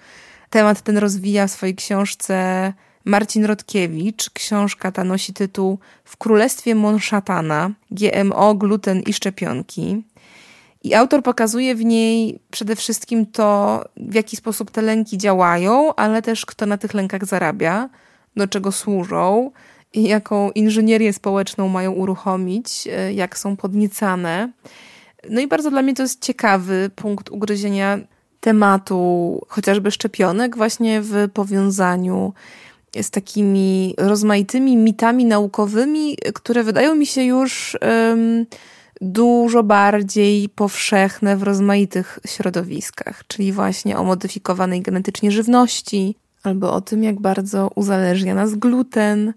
temat 0.50 0.80
ten 0.80 0.98
rozwija 0.98 1.46
w 1.46 1.50
swojej 1.50 1.74
książce 1.74 2.72
Marcin 3.04 3.44
Rodkiewicz. 3.44 4.30
Książka 4.30 4.92
ta 4.92 5.04
nosi 5.04 5.32
tytuł 5.32 5.78
W 6.04 6.16
Królestwie 6.16 6.74
Monszatana 6.74 7.70
GMO, 7.90 8.54
gluten 8.54 9.00
i 9.00 9.12
szczepionki. 9.12 10.02
I 10.82 10.94
autor 10.94 11.22
pokazuje 11.22 11.74
w 11.74 11.84
niej 11.84 12.38
przede 12.50 12.76
wszystkim 12.76 13.26
to, 13.26 13.84
w 13.96 14.14
jaki 14.14 14.36
sposób 14.36 14.70
te 14.70 14.82
lęki 14.82 15.18
działają, 15.18 15.94
ale 15.94 16.22
też 16.22 16.46
kto 16.46 16.66
na 16.66 16.78
tych 16.78 16.94
lękach 16.94 17.24
zarabia, 17.24 17.88
do 18.36 18.48
czego 18.48 18.72
służą 18.72 19.50
jaką 19.94 20.50
inżynierię 20.50 21.12
społeczną 21.12 21.68
mają 21.68 21.92
uruchomić, 21.92 22.88
e, 22.92 23.12
jak 23.12 23.38
są 23.38 23.56
podniecane. 23.56 24.52
No 25.30 25.40
i 25.40 25.46
bardzo 25.46 25.70
dla 25.70 25.82
mnie 25.82 25.94
to 25.94 26.02
jest 26.02 26.22
ciekawy 26.24 26.90
punkt 26.96 27.30
ugryzienia 27.30 27.98
tematu 28.40 29.40
chociażby 29.48 29.90
szczepionek, 29.90 30.56
właśnie 30.56 31.00
w 31.00 31.28
powiązaniu 31.34 32.32
z 33.02 33.10
takimi 33.10 33.94
rozmaitymi 33.98 34.76
mitami 34.76 35.24
naukowymi, 35.24 36.16
które 36.34 36.62
wydają 36.62 36.94
mi 36.94 37.06
się 37.06 37.22
już. 37.22 37.76
Um, 37.82 38.46
dużo 39.00 39.62
bardziej 39.62 40.48
powszechne 40.48 41.36
w 41.36 41.42
rozmaitych 41.42 42.18
środowiskach, 42.26 43.22
czyli 43.28 43.52
właśnie 43.52 43.98
o 43.98 44.04
modyfikowanej 44.04 44.82
genetycznie 44.82 45.30
żywności, 45.30 46.16
albo 46.42 46.72
o 46.72 46.80
tym, 46.80 47.04
jak 47.04 47.20
bardzo 47.20 47.70
uzależnia 47.74 48.34
nas 48.34 48.54
gluten. 48.54 49.32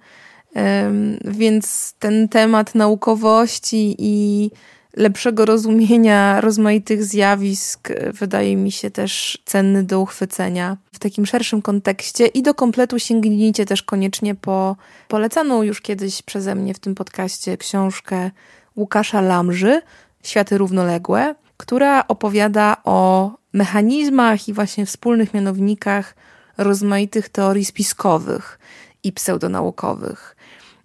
Więc 1.26 1.94
ten 2.00 2.30
temat 2.30 2.76
naukowości 2.76 3.96
i 4.00 4.52
lepszego 5.00 5.46
rozumienia 5.46 6.42
rozmaitych 6.42 7.04
zjawisk 7.04 7.90
wydaje 8.14 8.56
mi 8.56 8.72
się 8.72 8.92
też 8.92 9.42
cenny 9.46 9.84
do 9.84 10.00
uchwycenia 10.00 10.78
w 10.92 11.00
takim 11.00 11.26
szerszym 11.26 11.62
kontekście 11.62 12.26
i 12.26 12.44
do 12.44 12.54
kompletu 12.54 13.00
sięgnijcie 13.00 13.66
też 13.66 13.84
koniecznie 13.84 14.36
po 14.36 14.76
polecaną 15.08 15.64
już 15.64 15.82
kiedyś 15.82 16.22
przeze 16.22 16.56
mnie 16.56 16.74
w 16.74 16.80
tym 16.80 16.96
podcaście 16.96 17.58
książkę 17.58 18.32
Łukasza 18.76 19.22
Lamży, 19.22 19.82
Światy 20.24 20.58
równoległe, 20.58 21.36
która 21.58 22.08
opowiada 22.08 22.78
o 22.84 23.32
mechanizmach 23.54 24.48
i 24.48 24.54
właśnie 24.54 24.86
wspólnych 24.86 25.34
mianownikach 25.34 26.16
rozmaitych 26.58 27.30
teorii 27.30 27.66
spiskowych 27.66 28.60
i 29.04 29.12
pseudonaukowych. 29.12 30.36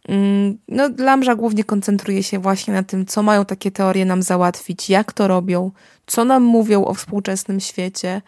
Mm, 0.09 0.59
no, 0.69 0.91
Lamża 0.99 1.35
głównie 1.35 1.65
koncentruje 1.65 2.23
się 2.23 2.39
właśnie 2.39 2.75
na 2.75 2.83
tym, 2.83 3.07
co 3.07 3.23
mają 3.23 3.45
takie 3.45 3.71
teorie 3.71 4.05
nam 4.05 4.23
załatwić, 4.23 4.91
jak 4.91 5.13
to 5.13 5.29
robią, 5.29 5.71
co 6.07 6.25
nam 6.25 6.43
mówią 6.43 6.85
o 6.85 6.95
współczesnym 6.95 7.61
świecie. 7.61 8.23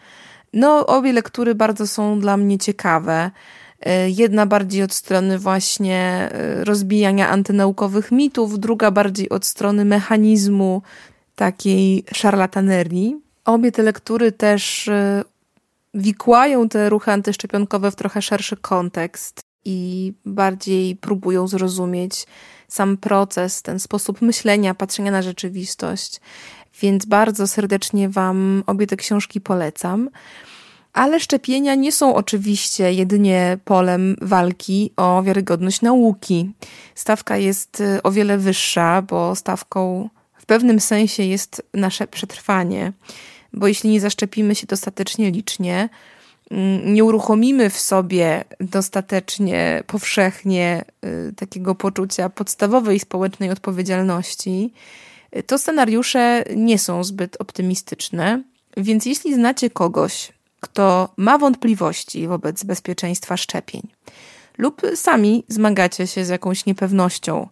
No, 0.53 0.85
obie 0.85 1.13
lektury 1.13 1.55
bardzo 1.55 1.87
są 1.87 2.19
dla 2.19 2.37
mnie 2.37 2.57
ciekawe. 2.57 3.31
E, 3.81 4.09
jedna 4.09 4.45
bardziej 4.45 4.83
od 4.83 4.93
strony 4.93 5.39
właśnie 5.39 6.29
e, 6.31 6.63
rozbijania 6.63 7.29
antynaukowych 7.29 8.11
mitów, 8.11 8.59
druga 8.59 8.91
bardziej 8.91 9.29
od 9.29 9.45
strony 9.45 9.85
mechanizmu 9.85 10.81
takiej 11.35 12.03
szarlatanerii. 12.13 13.21
Obie 13.45 13.71
te 13.71 13.83
lektury 13.83 14.31
też 14.31 14.87
e, 14.87 15.23
wikłają 15.93 16.69
te 16.69 16.89
ruchy 16.89 17.11
antyszczepionkowe 17.11 17.91
w 17.91 17.95
trochę 17.95 18.21
szerszy 18.21 18.57
kontekst 18.57 19.46
i 19.65 20.13
bardziej 20.25 20.95
próbują 20.95 21.47
zrozumieć 21.47 22.25
sam 22.67 22.97
proces, 22.97 23.61
ten 23.61 23.79
sposób 23.79 24.21
myślenia, 24.21 24.75
patrzenia 24.75 25.11
na 25.11 25.21
rzeczywistość. 25.21 26.21
Więc 26.81 27.05
bardzo 27.05 27.47
serdecznie 27.47 28.09
Wam 28.09 28.63
obie 28.67 28.87
te 28.87 28.97
książki 28.97 29.41
polecam. 29.41 30.09
Ale 30.93 31.19
szczepienia 31.19 31.75
nie 31.75 31.91
są 31.91 32.15
oczywiście 32.15 32.93
jedynie 32.93 33.57
polem 33.65 34.15
walki 34.21 34.91
o 34.95 35.23
wiarygodność 35.23 35.81
nauki. 35.81 36.51
Stawka 36.95 37.37
jest 37.37 37.81
y, 37.81 38.03
o 38.03 38.11
wiele 38.11 38.37
wyższa, 38.37 39.01
bo 39.01 39.35
stawką 39.35 40.09
w 40.37 40.45
pewnym 40.45 40.79
sensie 40.79 41.23
jest 41.23 41.63
nasze 41.73 42.07
przetrwanie. 42.07 42.93
Bo 43.53 43.67
jeśli 43.67 43.89
nie 43.89 44.01
zaszczepimy 44.01 44.55
się 44.55 44.67
dostatecznie 44.67 45.31
licznie, 45.31 45.89
nie 46.85 47.03
uruchomimy 47.03 47.69
w 47.69 47.79
sobie 47.79 48.43
dostatecznie 48.59 49.83
powszechnie 49.87 50.85
y, 51.29 51.33
takiego 51.33 51.75
poczucia 51.75 52.29
podstawowej 52.29 52.99
społecznej 52.99 53.49
odpowiedzialności, 53.49 54.73
y, 55.37 55.43
to 55.43 55.57
scenariusze 55.57 56.43
nie 56.55 56.79
są 56.79 57.03
zbyt 57.03 57.41
optymistyczne. 57.41 58.43
Więc 58.77 59.05
jeśli 59.05 59.33
znacie 59.33 59.69
kogoś, 59.69 60.33
kto 60.59 61.13
ma 61.17 61.37
wątpliwości 61.37 62.27
wobec 62.27 62.63
bezpieczeństwa 62.63 63.37
szczepień, 63.37 63.81
lub 64.57 64.81
sami 64.95 65.43
zmagacie 65.47 66.07
się 66.07 66.25
z 66.25 66.29
jakąś 66.29 66.65
niepewnością 66.65 67.47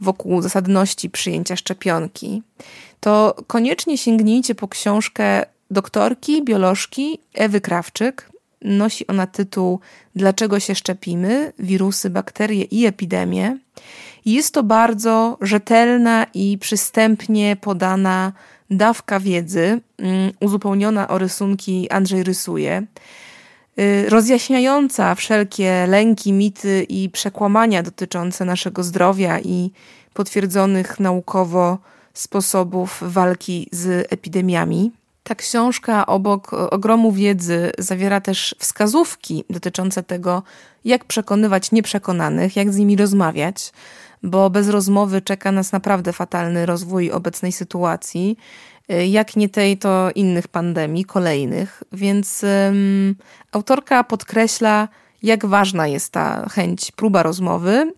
wokół 0.00 0.42
zasadności 0.42 1.10
przyjęcia 1.10 1.56
szczepionki, 1.56 2.42
to 3.00 3.36
koniecznie 3.46 3.98
sięgnijcie 3.98 4.54
po 4.54 4.68
książkę 4.68 5.46
doktorki, 5.70 6.44
biolożki 6.44 7.18
Ewy 7.34 7.60
Krawczyk. 7.60 8.29
Nosi 8.62 9.06
ona 9.06 9.26
tytuł 9.26 9.80
Dlaczego 10.14 10.60
się 10.60 10.74
szczepimy? 10.74 11.52
Wirusy, 11.58 12.10
bakterie 12.10 12.64
i 12.64 12.86
epidemie. 12.86 13.58
Jest 14.24 14.54
to 14.54 14.62
bardzo 14.62 15.38
rzetelna 15.40 16.26
i 16.34 16.58
przystępnie 16.58 17.56
podana 17.56 18.32
dawka 18.70 19.20
wiedzy, 19.20 19.80
mm, 19.98 20.32
uzupełniona 20.40 21.08
o 21.08 21.18
rysunki 21.18 21.90
Andrzej 21.90 22.22
rysuje, 22.22 22.86
y, 23.78 24.06
rozjaśniająca 24.08 25.14
wszelkie 25.14 25.86
lęki, 25.86 26.32
mity 26.32 26.86
i 26.88 27.10
przekłamania 27.10 27.82
dotyczące 27.82 28.44
naszego 28.44 28.82
zdrowia 28.82 29.40
i 29.40 29.70
potwierdzonych 30.14 31.00
naukowo 31.00 31.78
sposobów 32.14 32.98
walki 33.02 33.68
z 33.72 34.12
epidemiami. 34.12 34.90
Ta 35.30 35.34
książka 35.34 36.06
obok 36.06 36.52
ogromu 36.52 37.12
wiedzy 37.12 37.72
zawiera 37.78 38.20
też 38.20 38.54
wskazówki 38.58 39.44
dotyczące 39.50 40.02
tego, 40.02 40.42
jak 40.84 41.04
przekonywać 41.04 41.72
nieprzekonanych, 41.72 42.56
jak 42.56 42.72
z 42.72 42.76
nimi 42.76 42.96
rozmawiać, 42.96 43.72
bo 44.22 44.50
bez 44.50 44.68
rozmowy 44.68 45.22
czeka 45.22 45.52
nas 45.52 45.72
naprawdę 45.72 46.12
fatalny 46.12 46.66
rozwój 46.66 47.10
obecnej 47.10 47.52
sytuacji. 47.52 48.36
Y, 48.92 49.06
jak 49.06 49.36
nie 49.36 49.48
tej, 49.48 49.78
to 49.78 50.10
innych 50.14 50.48
pandemii, 50.48 51.04
kolejnych. 51.04 51.82
Więc 51.92 52.44
autorka 53.52 54.04
podkreśla, 54.04 54.88
jak 55.22 55.46
ważna 55.46 55.86
jest 55.86 56.12
ta 56.12 56.48
chęć, 56.48 56.92
próba 56.92 57.22
rozmowy 57.22 57.92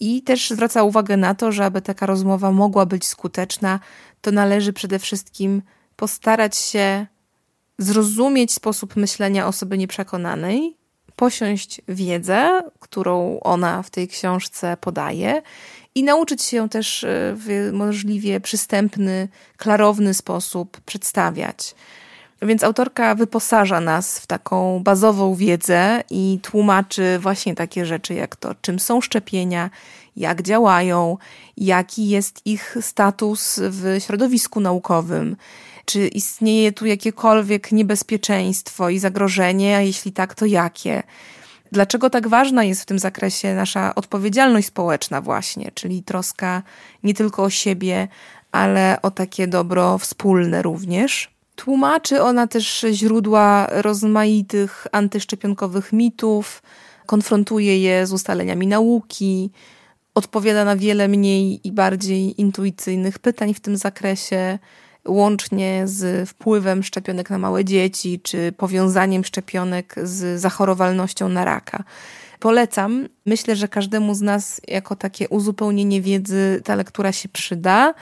i 0.00 0.22
też 0.22 0.50
zwraca 0.50 0.82
uwagę 0.82 1.16
na 1.16 1.34
to, 1.34 1.52
że 1.52 1.64
aby 1.64 1.82
taka 1.82 2.06
rozmowa 2.06 2.52
mogła 2.52 2.86
być 2.86 3.06
skuteczna, 3.06 3.80
to 4.20 4.30
należy 4.30 4.72
przede 4.72 4.98
wszystkim 4.98 5.62
postarać 5.96 6.56
się 6.56 7.06
zrozumieć 7.78 8.52
sposób 8.52 8.96
myślenia 8.96 9.46
osoby 9.46 9.78
nieprzekonanej, 9.78 10.76
posiąść 11.16 11.80
wiedzę, 11.88 12.62
którą 12.80 13.40
ona 13.40 13.82
w 13.82 13.90
tej 13.90 14.08
książce 14.08 14.76
podaje 14.80 15.42
i 15.94 16.04
nauczyć 16.04 16.42
się 16.42 16.56
ją 16.56 16.68
też 16.68 17.04
e, 17.04 17.08
w 17.36 17.70
możliwie 17.72 18.40
przystępny, 18.40 19.28
klarowny 19.56 20.14
sposób 20.14 20.80
przedstawiać. 20.80 21.74
Więc 22.42 22.64
autorka 22.64 23.14
wyposaża 23.14 23.80
nas 23.80 24.18
w 24.18 24.26
taką 24.26 24.82
bazową 24.82 25.34
wiedzę 25.34 26.04
i 26.10 26.38
tłumaczy 26.42 27.18
właśnie 27.18 27.54
takie 27.54 27.86
rzeczy 27.86 28.14
jak 28.14 28.36
to, 28.36 28.54
czym 28.54 28.78
są 28.78 29.00
szczepienia, 29.00 29.70
jak 30.16 30.42
działają, 30.42 31.18
jaki 31.56 32.08
jest 32.08 32.46
ich 32.46 32.76
status 32.80 33.60
w 33.62 33.96
środowisku 34.00 34.60
naukowym. 34.60 35.36
Czy 35.84 36.08
istnieje 36.08 36.72
tu 36.72 36.86
jakiekolwiek 36.86 37.72
niebezpieczeństwo 37.72 38.90
i 38.90 38.98
zagrożenie, 38.98 39.76
a 39.76 39.80
jeśli 39.80 40.12
tak, 40.12 40.34
to 40.34 40.46
jakie? 40.46 41.02
Dlaczego 41.72 42.10
tak 42.10 42.28
ważna 42.28 42.64
jest 42.64 42.82
w 42.82 42.86
tym 42.86 42.98
zakresie 42.98 43.54
nasza 43.54 43.94
odpowiedzialność 43.94 44.66
społeczna, 44.66 45.20
właśnie, 45.20 45.70
czyli 45.74 46.02
troska 46.02 46.62
nie 47.02 47.14
tylko 47.14 47.42
o 47.42 47.50
siebie, 47.50 48.08
ale 48.52 49.02
o 49.02 49.10
takie 49.10 49.46
dobro 49.46 49.98
wspólne 49.98 50.62
również? 50.62 51.30
Tłumaczy 51.56 52.22
ona 52.22 52.46
też 52.46 52.86
źródła 52.92 53.66
rozmaitych 53.70 54.86
antyszczepionkowych 54.92 55.92
mitów, 55.92 56.62
konfrontuje 57.06 57.78
je 57.78 58.06
z 58.06 58.12
ustaleniami 58.12 58.66
nauki, 58.66 59.50
odpowiada 60.14 60.64
na 60.64 60.76
wiele 60.76 61.08
mniej 61.08 61.68
i 61.68 61.72
bardziej 61.72 62.40
intuicyjnych 62.40 63.18
pytań 63.18 63.54
w 63.54 63.60
tym 63.60 63.76
zakresie, 63.76 64.58
łącznie 65.08 65.82
z 65.84 66.28
wpływem 66.28 66.82
szczepionek 66.82 67.30
na 67.30 67.38
małe 67.38 67.64
dzieci, 67.64 68.20
czy 68.22 68.52
powiązaniem 68.52 69.24
szczepionek 69.24 69.94
z 70.02 70.40
zachorowalnością 70.40 71.28
na 71.28 71.44
raka. 71.44 71.84
Polecam. 72.40 73.08
Myślę, 73.26 73.56
że 73.56 73.68
każdemu 73.68 74.14
z 74.14 74.20
nas, 74.20 74.60
jako 74.68 74.96
takie 74.96 75.28
uzupełnienie 75.28 76.00
wiedzy, 76.00 76.60
ta 76.64 76.74
lektura 76.74 77.12
się 77.12 77.28
przyda, 77.28 77.94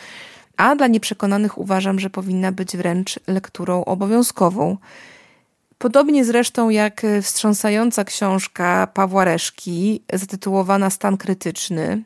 a 0.56 0.76
dla 0.76 0.86
nieprzekonanych 0.86 1.58
uważam, 1.58 2.00
że 2.00 2.10
powinna 2.10 2.52
być 2.52 2.76
wręcz 2.76 3.20
lekturą 3.26 3.84
obowiązkową. 3.84 4.76
Podobnie 5.78 6.24
zresztą 6.24 6.70
jak 6.70 7.02
wstrząsająca 7.22 8.04
książka 8.04 8.88
Pawła 8.94 9.24
Reszki, 9.24 10.02
zatytułowana 10.12 10.90
Stan 10.90 11.16
krytyczny. 11.16 12.02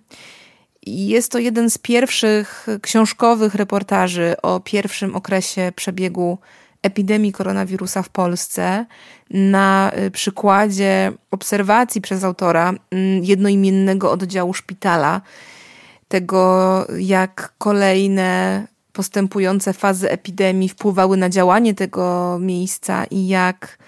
Jest 0.87 1.33
to 1.33 1.38
jeden 1.38 1.71
z 1.71 1.79
pierwszych 1.79 2.67
książkowych 2.83 3.55
reportaży 3.55 4.35
o 4.43 4.61
pierwszym 4.61 5.17
okresie 5.17 5.73
przebiegu 5.76 6.38
epidemii 6.83 7.33
koronawirusa 7.33 8.03
w 8.03 8.09
Polsce. 8.09 8.87
Na 9.31 9.93
przykładzie 10.12 11.12
obserwacji 11.31 12.00
przez 12.00 12.25
autora 12.25 12.73
mm, 12.91 13.25
jednoimiennego 13.25 14.12
oddziału 14.12 14.55
szpitala, 14.55 15.21
tego 16.09 16.87
jak 16.99 17.53
kolejne 17.59 18.67
postępujące 18.93 19.73
fazy 19.73 20.11
epidemii 20.11 20.69
wpływały 20.69 21.17
na 21.17 21.29
działanie 21.29 21.75
tego 21.75 22.37
miejsca 22.41 23.05
i 23.05 23.29
jak 23.29 23.79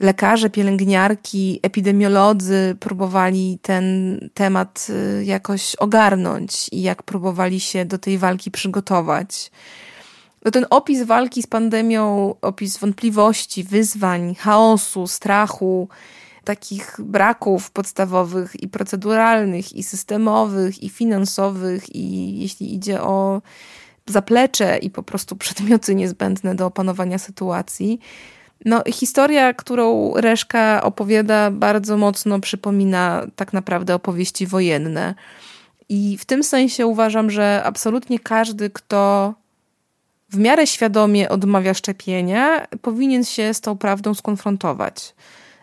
lekarze, 0.00 0.50
pielęgniarki, 0.50 1.60
epidemiolodzy 1.62 2.76
próbowali 2.80 3.58
ten 3.62 4.18
temat 4.34 4.86
y, 4.90 5.24
jakoś 5.24 5.74
ogarnąć 5.74 6.68
i 6.72 6.82
jak 6.82 7.02
próbowali 7.02 7.60
się 7.60 7.84
do 7.84 7.98
tej 7.98 8.18
walki 8.18 8.50
przygotować. 8.50 9.50
No 10.44 10.50
ten 10.50 10.66
opis 10.70 11.02
walki 11.02 11.42
z 11.42 11.46
pandemią, 11.46 12.34
opis 12.42 12.78
wątpliwości, 12.78 13.64
wyzwań, 13.64 14.34
chaosu, 14.34 15.06
strachu, 15.06 15.88
takich 16.44 16.96
braków 16.98 17.70
podstawowych 17.70 18.62
i 18.62 18.68
proceduralnych, 18.68 19.72
i 19.72 19.82
systemowych, 19.82 20.82
i 20.82 20.88
finansowych, 20.88 21.94
i 21.94 22.38
jeśli 22.40 22.74
idzie 22.74 23.02
o 23.02 23.42
zaplecze 24.06 24.78
i 24.78 24.90
po 24.90 25.02
prostu 25.02 25.36
przedmioty 25.36 25.94
niezbędne 25.94 26.54
do 26.54 26.66
opanowania 26.66 27.18
sytuacji. 27.18 28.00
No, 28.64 28.82
historia, 28.88 29.54
którą 29.54 30.14
Reszka 30.14 30.82
opowiada, 30.82 31.50
bardzo 31.50 31.96
mocno 31.96 32.40
przypomina 32.40 33.26
tak 33.36 33.52
naprawdę 33.52 33.94
opowieści 33.94 34.46
wojenne. 34.46 35.14
I 35.88 36.18
w 36.18 36.24
tym 36.24 36.44
sensie 36.44 36.86
uważam, 36.86 37.30
że 37.30 37.62
absolutnie 37.64 38.18
każdy, 38.18 38.70
kto 38.70 39.34
w 40.30 40.38
miarę 40.38 40.66
świadomie 40.66 41.28
odmawia 41.28 41.74
szczepienia, 41.74 42.66
powinien 42.82 43.24
się 43.24 43.54
z 43.54 43.60
tą 43.60 43.78
prawdą 43.78 44.14
skonfrontować, 44.14 45.14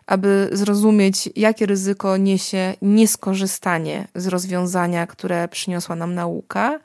aby 0.07 0.49
zrozumieć, 0.51 1.29
jakie 1.35 1.65
ryzyko 1.65 2.17
niesie 2.17 2.73
nieskorzystanie 2.81 4.07
z 4.15 4.27
rozwiązania, 4.27 5.07
które 5.07 5.47
przyniosła 5.47 5.95
nam 5.95 6.15
nauka 6.15 6.79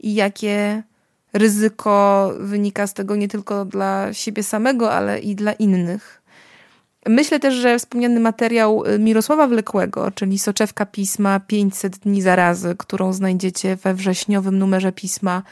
i 0.00 0.14
jakie 0.14 0.82
ryzyko 1.32 2.32
wynika 2.40 2.86
z 2.86 2.94
tego 2.94 3.16
nie 3.16 3.28
tylko 3.28 3.64
dla 3.64 4.12
siebie 4.12 4.42
samego, 4.42 4.92
ale 4.92 5.18
i 5.18 5.34
dla 5.34 5.52
innych. 5.52 6.22
Myślę 7.06 7.40
też, 7.40 7.54
że 7.54 7.78
wspomniany 7.78 8.20
materiał 8.20 8.82
Mirosława 8.98 9.46
Wlekłego, 9.46 10.10
czyli 10.10 10.38
soczewka 10.38 10.86
pisma 10.86 11.40
500 11.40 11.98
dni 11.98 12.22
zarazy, 12.22 12.74
którą 12.78 13.12
znajdziecie 13.12 13.76
we 13.76 13.94
wrześniowym 13.94 14.58
numerze 14.58 14.92
pisma, 14.92 15.42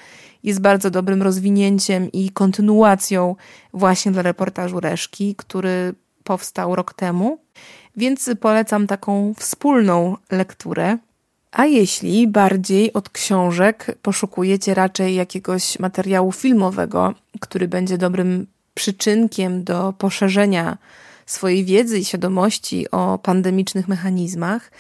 jest 0.43 0.61
bardzo 0.61 0.91
dobrym 0.91 1.23
rozwinięciem 1.23 2.13
i 2.13 2.31
kontynuacją 2.31 3.37
właśnie 3.73 4.13
dla 4.13 4.23
reportażu 4.23 4.81
Reszki, 4.81 5.35
który 5.35 5.95
powstał 6.25 6.77
rok 6.77 6.95
temu. 6.95 7.39
Więc 7.97 8.31
polecam 8.41 8.87
taką 8.87 9.35
wspólną 9.39 10.17
lekturę. 10.31 10.99
A 11.53 11.67
jeśli 11.67 12.29
bardziej 12.29 12.93
od 12.93 13.11
książek 13.11 13.99
poszukujecie 14.03 14.75
raczej 14.75 15.15
jakiegoś 15.15 15.79
materiału 15.79 16.33
filmowego, 16.33 17.15
który 17.41 17.69
będzie 17.69 17.99
dobrym 17.99 18.47
przyczynkiem 18.75 19.65
do 19.65 19.95
poszerzenia 19.99 20.79
swojej 21.27 21.65
wiedzy 21.65 21.99
i 21.99 22.05
świadomości 22.05 22.91
o 22.91 23.19
pandemicznych 23.19 23.89
mechanizmach, 23.89 24.71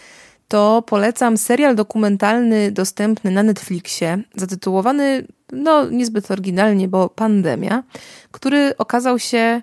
to 0.48 0.82
polecam 0.82 1.38
serial 1.38 1.74
dokumentalny 1.74 2.72
dostępny 2.72 3.30
na 3.30 3.42
Netflixie, 3.42 4.22
zatytułowany 4.34 5.26
no 5.52 5.90
niezbyt 5.90 6.30
oryginalnie, 6.30 6.88
bo 6.88 7.08
Pandemia, 7.08 7.82
który 8.30 8.76
okazał 8.78 9.18
się 9.18 9.62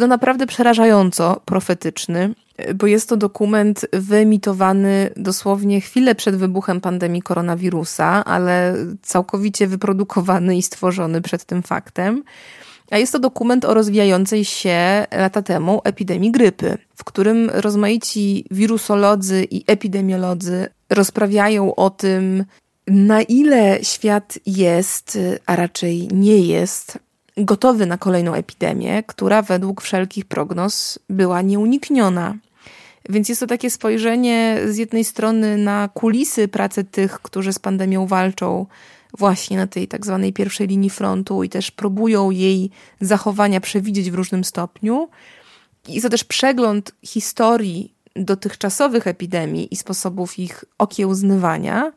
no 0.00 0.06
naprawdę 0.06 0.46
przerażająco 0.46 1.40
profetyczny 1.44 2.34
bo 2.74 2.86
jest 2.86 3.08
to 3.08 3.16
dokument 3.16 3.86
wyemitowany 3.92 5.10
dosłownie 5.16 5.80
chwilę 5.80 6.14
przed 6.14 6.36
wybuchem 6.36 6.80
pandemii 6.80 7.22
koronawirusa, 7.22 8.24
ale 8.24 8.74
całkowicie 9.02 9.66
wyprodukowany 9.66 10.56
i 10.56 10.62
stworzony 10.62 11.22
przed 11.22 11.44
tym 11.44 11.62
faktem. 11.62 12.22
A 12.90 12.98
jest 12.98 13.12
to 13.12 13.18
dokument 13.18 13.64
o 13.64 13.74
rozwijającej 13.74 14.44
się 14.44 15.06
lata 15.12 15.42
temu 15.42 15.80
epidemii 15.84 16.30
grypy, 16.30 16.78
w 16.96 17.04
którym 17.04 17.50
rozmaici 17.50 18.44
wirusolodzy 18.50 19.46
i 19.50 19.64
epidemiolodzy 19.66 20.68
rozprawiają 20.90 21.74
o 21.74 21.90
tym, 21.90 22.44
na 22.86 23.22
ile 23.22 23.78
świat 23.82 24.38
jest, 24.46 25.18
a 25.46 25.56
raczej 25.56 26.08
nie 26.12 26.38
jest, 26.38 26.98
gotowy 27.36 27.86
na 27.86 27.98
kolejną 27.98 28.34
epidemię, 28.34 29.02
która 29.02 29.42
według 29.42 29.80
wszelkich 29.80 30.24
prognoz 30.24 30.98
była 31.10 31.42
nieunikniona. 31.42 32.34
Więc 33.08 33.28
jest 33.28 33.40
to 33.40 33.46
takie 33.46 33.70
spojrzenie 33.70 34.60
z 34.66 34.76
jednej 34.76 35.04
strony 35.04 35.56
na 35.56 35.88
kulisy 35.94 36.48
pracy 36.48 36.84
tych, 36.84 37.20
którzy 37.20 37.52
z 37.52 37.58
pandemią 37.58 38.06
walczą, 38.06 38.66
właśnie 39.18 39.56
na 39.56 39.66
tej 39.66 39.88
tak 39.88 40.06
zwanej 40.06 40.32
pierwszej 40.32 40.66
linii 40.66 40.90
frontu 40.90 41.42
i 41.42 41.48
też 41.48 41.70
próbują 41.70 42.30
jej 42.30 42.70
zachowania 43.00 43.60
przewidzieć 43.60 44.10
w 44.10 44.14
różnym 44.14 44.44
stopniu. 44.44 45.08
Jest 45.88 46.02
to 46.02 46.10
też 46.10 46.24
przegląd 46.24 46.92
historii 47.02 47.94
dotychczasowych 48.16 49.06
epidemii 49.06 49.74
i 49.74 49.76
sposobów 49.76 50.38
ich 50.38 50.64
okiełznywania 50.78 51.92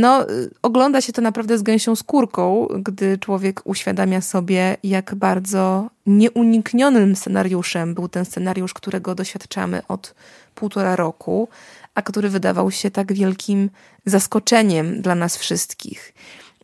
no, 0.00 0.26
ogląda 0.62 1.00
się 1.00 1.12
to 1.12 1.22
naprawdę 1.22 1.58
z 1.58 1.62
gęsią 1.62 1.96
skórką, 1.96 2.68
gdy 2.78 3.18
człowiek 3.18 3.60
uświadamia 3.64 4.20
sobie, 4.20 4.76
jak 4.82 5.14
bardzo 5.14 5.90
nieuniknionym 6.06 7.16
scenariuszem 7.16 7.94
był 7.94 8.08
ten 8.08 8.24
scenariusz, 8.24 8.74
którego 8.74 9.14
doświadczamy 9.14 9.82
od 9.88 10.14
półtora 10.54 10.96
roku, 10.96 11.48
a 11.94 12.02
który 12.02 12.28
wydawał 12.28 12.70
się 12.70 12.90
tak 12.90 13.12
wielkim 13.12 13.70
zaskoczeniem 14.06 15.02
dla 15.02 15.14
nas 15.14 15.36
wszystkich. 15.36 16.12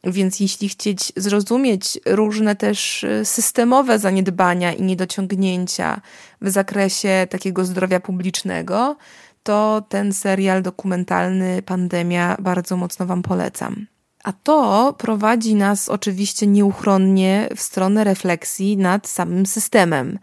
Więc 0.05 0.41
jeśli 0.41 0.69
chcieć 0.69 1.13
zrozumieć 1.17 2.01
różne 2.07 2.57
też 2.57 3.07
systemowe 3.25 3.99
zaniedbania 3.99 4.73
i 4.73 4.83
niedociągnięcia 4.83 6.01
w 6.41 6.51
zakresie 6.51 7.27
takiego 7.31 7.65
zdrowia 7.65 8.01
publicznego, 8.01 8.97
to 9.43 9.83
ten 9.89 10.13
serial 10.13 10.63
dokumentalny 10.63 11.63
Pandemia 11.63 12.37
bardzo 12.41 12.77
mocno 12.77 13.07
Wam 13.07 13.23
polecam. 13.23 13.87
A 14.25 14.33
to 14.33 14.95
prowadzi 14.99 15.55
nas 15.55 15.89
oczywiście 15.89 16.47
nieuchronnie 16.47 17.49
w 17.57 17.61
stronę 17.61 18.05
refleksji 18.05 18.77
nad 18.77 19.09
samym 19.09 19.47
systemem, 19.47 20.19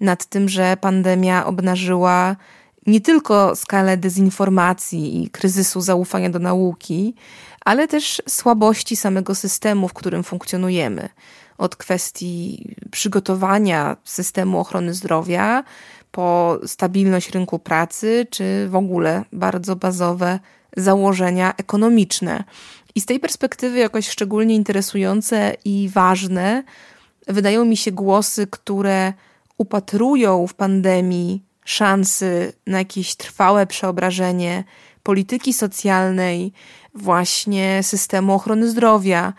nad 0.00 0.26
tym, 0.26 0.48
że 0.48 0.76
pandemia 0.76 1.46
obnażyła 1.46 2.36
nie 2.86 3.00
tylko 3.00 3.56
skalę 3.56 3.96
dezinformacji 3.96 5.24
i 5.24 5.30
kryzysu 5.30 5.80
zaufania 5.80 6.30
do 6.30 6.38
nauki, 6.38 7.14
ale 7.64 7.88
też 7.88 8.22
słabości 8.28 8.96
samego 8.96 9.34
systemu, 9.34 9.88
w 9.88 9.92
którym 9.92 10.22
funkcjonujemy. 10.22 11.08
Od 11.58 11.76
kwestii 11.76 12.74
przygotowania 12.90 13.96
systemu 14.04 14.58
ochrony 14.60 14.94
zdrowia, 14.94 15.64
po 16.12 16.58
stabilność 16.66 17.30
rynku 17.30 17.58
pracy, 17.58 18.26
czy 18.30 18.68
w 18.68 18.76
ogóle 18.76 19.24
bardzo 19.32 19.76
bazowe 19.76 20.40
założenia 20.76 21.54
ekonomiczne. 21.56 22.44
I 22.94 23.00
z 23.00 23.06
tej 23.06 23.20
perspektywy 23.20 23.78
jakoś 23.78 24.08
szczególnie 24.08 24.54
interesujące 24.54 25.54
i 25.64 25.90
ważne 25.92 26.62
wydają 27.28 27.64
mi 27.64 27.76
się 27.76 27.92
głosy, 27.92 28.46
które 28.46 29.12
upatrują 29.58 30.46
w 30.46 30.54
pandemii 30.54 31.42
szansy 31.64 32.52
na 32.66 32.78
jakieś 32.78 33.14
trwałe 33.16 33.66
przeobrażenie 33.66 34.64
polityki 35.02 35.52
socjalnej, 35.52 36.52
właśnie 36.94 37.82
systemu 37.82 38.34
ochrony 38.34 38.70
zdrowia, 38.70 39.32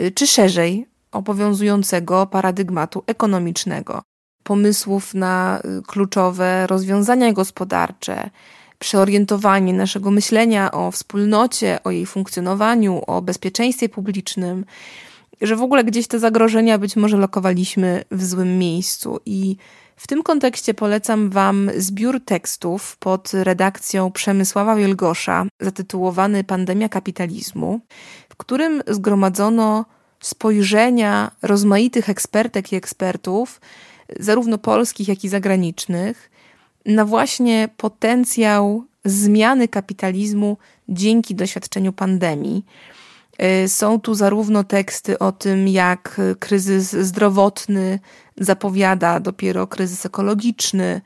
y, 0.00 0.10
czy 0.10 0.26
szerzej 0.26 0.86
obowiązującego 1.12 2.26
paradygmatu 2.26 3.02
ekonomicznego. 3.06 4.02
Pomysłów 4.46 5.14
na 5.14 5.60
y, 5.78 5.82
kluczowe 5.82 6.66
rozwiązania 6.66 7.32
gospodarcze, 7.32 8.30
przeorientowanie 8.78 9.72
naszego 9.72 10.10
myślenia 10.10 10.72
o 10.72 10.90
wspólnocie, 10.90 11.78
o 11.84 11.90
jej 11.90 12.06
funkcjonowaniu, 12.06 13.02
o 13.06 13.22
bezpieczeństwie 13.22 13.88
publicznym, 13.88 14.64
że 15.40 15.56
w 15.56 15.62
ogóle 15.62 15.84
gdzieś 15.84 16.06
te 16.06 16.18
zagrożenia 16.18 16.78
być 16.78 16.96
może 16.96 17.16
lokowaliśmy 17.16 18.04
w 18.10 18.24
złym 18.24 18.58
miejscu. 18.58 19.20
I 19.26 19.56
w 19.96 20.06
tym 20.06 20.22
kontekście 20.22 20.74
polecam 20.74 21.30
Wam 21.30 21.70
zbiór 21.76 22.20
tekstów 22.24 22.96
pod 22.96 23.32
redakcją 23.34 24.10
Przemysława 24.12 24.76
Wielgosza, 24.76 25.46
zatytułowany 25.60 26.44
Pandemia 26.44 26.88
kapitalizmu, 26.88 27.80
w 28.28 28.36
którym 28.36 28.82
zgromadzono 28.86 29.84
spojrzenia 30.20 31.30
rozmaitych 31.42 32.10
ekspertek 32.10 32.72
i 32.72 32.76
ekspertów, 32.76 33.60
zarówno 34.20 34.58
polskich, 34.58 35.08
jak 35.08 35.24
i 35.24 35.28
zagranicznych, 35.28 36.30
na 36.86 37.04
właśnie 37.04 37.68
potencjał 37.76 38.84
zmiany 39.04 39.68
kapitalizmu 39.68 40.56
dzięki 40.88 41.34
doświadczeniu 41.34 41.92
pandemii. 41.92 42.64
Y, 43.64 43.68
są 43.68 44.00
tu 44.00 44.14
zarówno 44.14 44.64
teksty 44.64 45.18
o 45.18 45.32
tym, 45.32 45.68
jak 45.68 46.20
kryzys 46.38 46.92
zdrowotny 46.92 47.98
zapowiada 48.36 49.20
dopiero 49.20 49.66
kryzys 49.66 50.06
ekologiczny, 50.06 51.00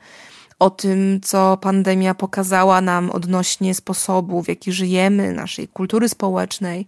o 0.59 0.69
tym, 0.69 1.19
co 1.23 1.57
pandemia 1.57 2.15
pokazała 2.15 2.81
nam 2.81 3.09
odnośnie 3.09 3.75
sposobu, 3.75 4.43
w 4.43 4.47
jaki 4.47 4.71
żyjemy, 4.71 5.33
naszej 5.33 5.67
kultury 5.67 6.09
społecznej, 6.09 6.87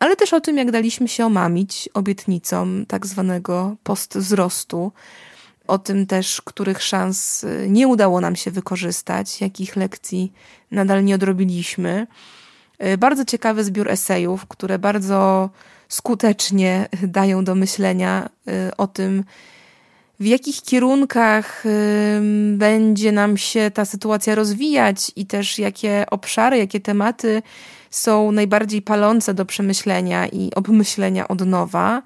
ale 0.00 0.16
też 0.16 0.32
o 0.32 0.40
tym, 0.40 0.56
jak 0.56 0.70
daliśmy 0.70 1.08
się 1.08 1.26
omamić 1.26 1.88
obietnicom 1.94 2.86
tak 2.86 3.06
zwanego 3.06 3.76
postwzrostu, 3.82 4.92
o 5.70 5.78
tym 5.78 6.06
też, 6.06 6.42
których 6.42 6.82
szans 6.82 7.44
y, 7.44 7.66
nie 7.68 7.88
udało 7.88 8.20
nam 8.20 8.36
się 8.36 8.50
wykorzystać, 8.50 9.40
jakich 9.40 9.76
lekcji 9.76 10.32
nadal 10.70 11.04
nie 11.04 11.14
odrobiliśmy. 11.14 12.06
Y, 12.84 12.98
bardzo 12.98 13.24
ciekawy 13.24 13.64
zbiór 13.64 13.90
esejów, 13.90 14.46
które 14.46 14.78
bardzo 14.78 15.50
skutecznie 15.88 16.88
dają 17.02 17.44
do 17.44 17.54
myślenia 17.54 18.28
o 18.76 18.86
tym, 18.86 19.24
w 20.20 20.26
jakich 20.26 20.62
kierunkach 20.62 21.64
będzie 22.52 23.12
nam 23.12 23.36
się 23.36 23.70
ta 23.74 23.84
sytuacja 23.84 24.34
rozwijać 24.34 25.12
i 25.16 25.26
też 25.26 25.58
jakie 25.58 26.04
obszary, 26.10 26.58
jakie 26.58 26.80
tematy 26.80 27.42
są 27.90 28.32
najbardziej 28.32 28.82
palące 28.82 29.34
do 29.34 29.44
przemyślenia 29.44 30.26
i 30.26 30.50
obmyślenia 30.54 31.28
od 31.28 31.46
nowa 31.46 32.02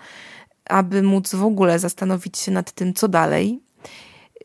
aby 0.64 1.02
móc 1.02 1.34
w 1.34 1.44
ogóle 1.44 1.78
zastanowić 1.78 2.38
się 2.38 2.52
nad 2.52 2.72
tym, 2.72 2.94
co 2.94 3.08
dalej. 3.08 3.60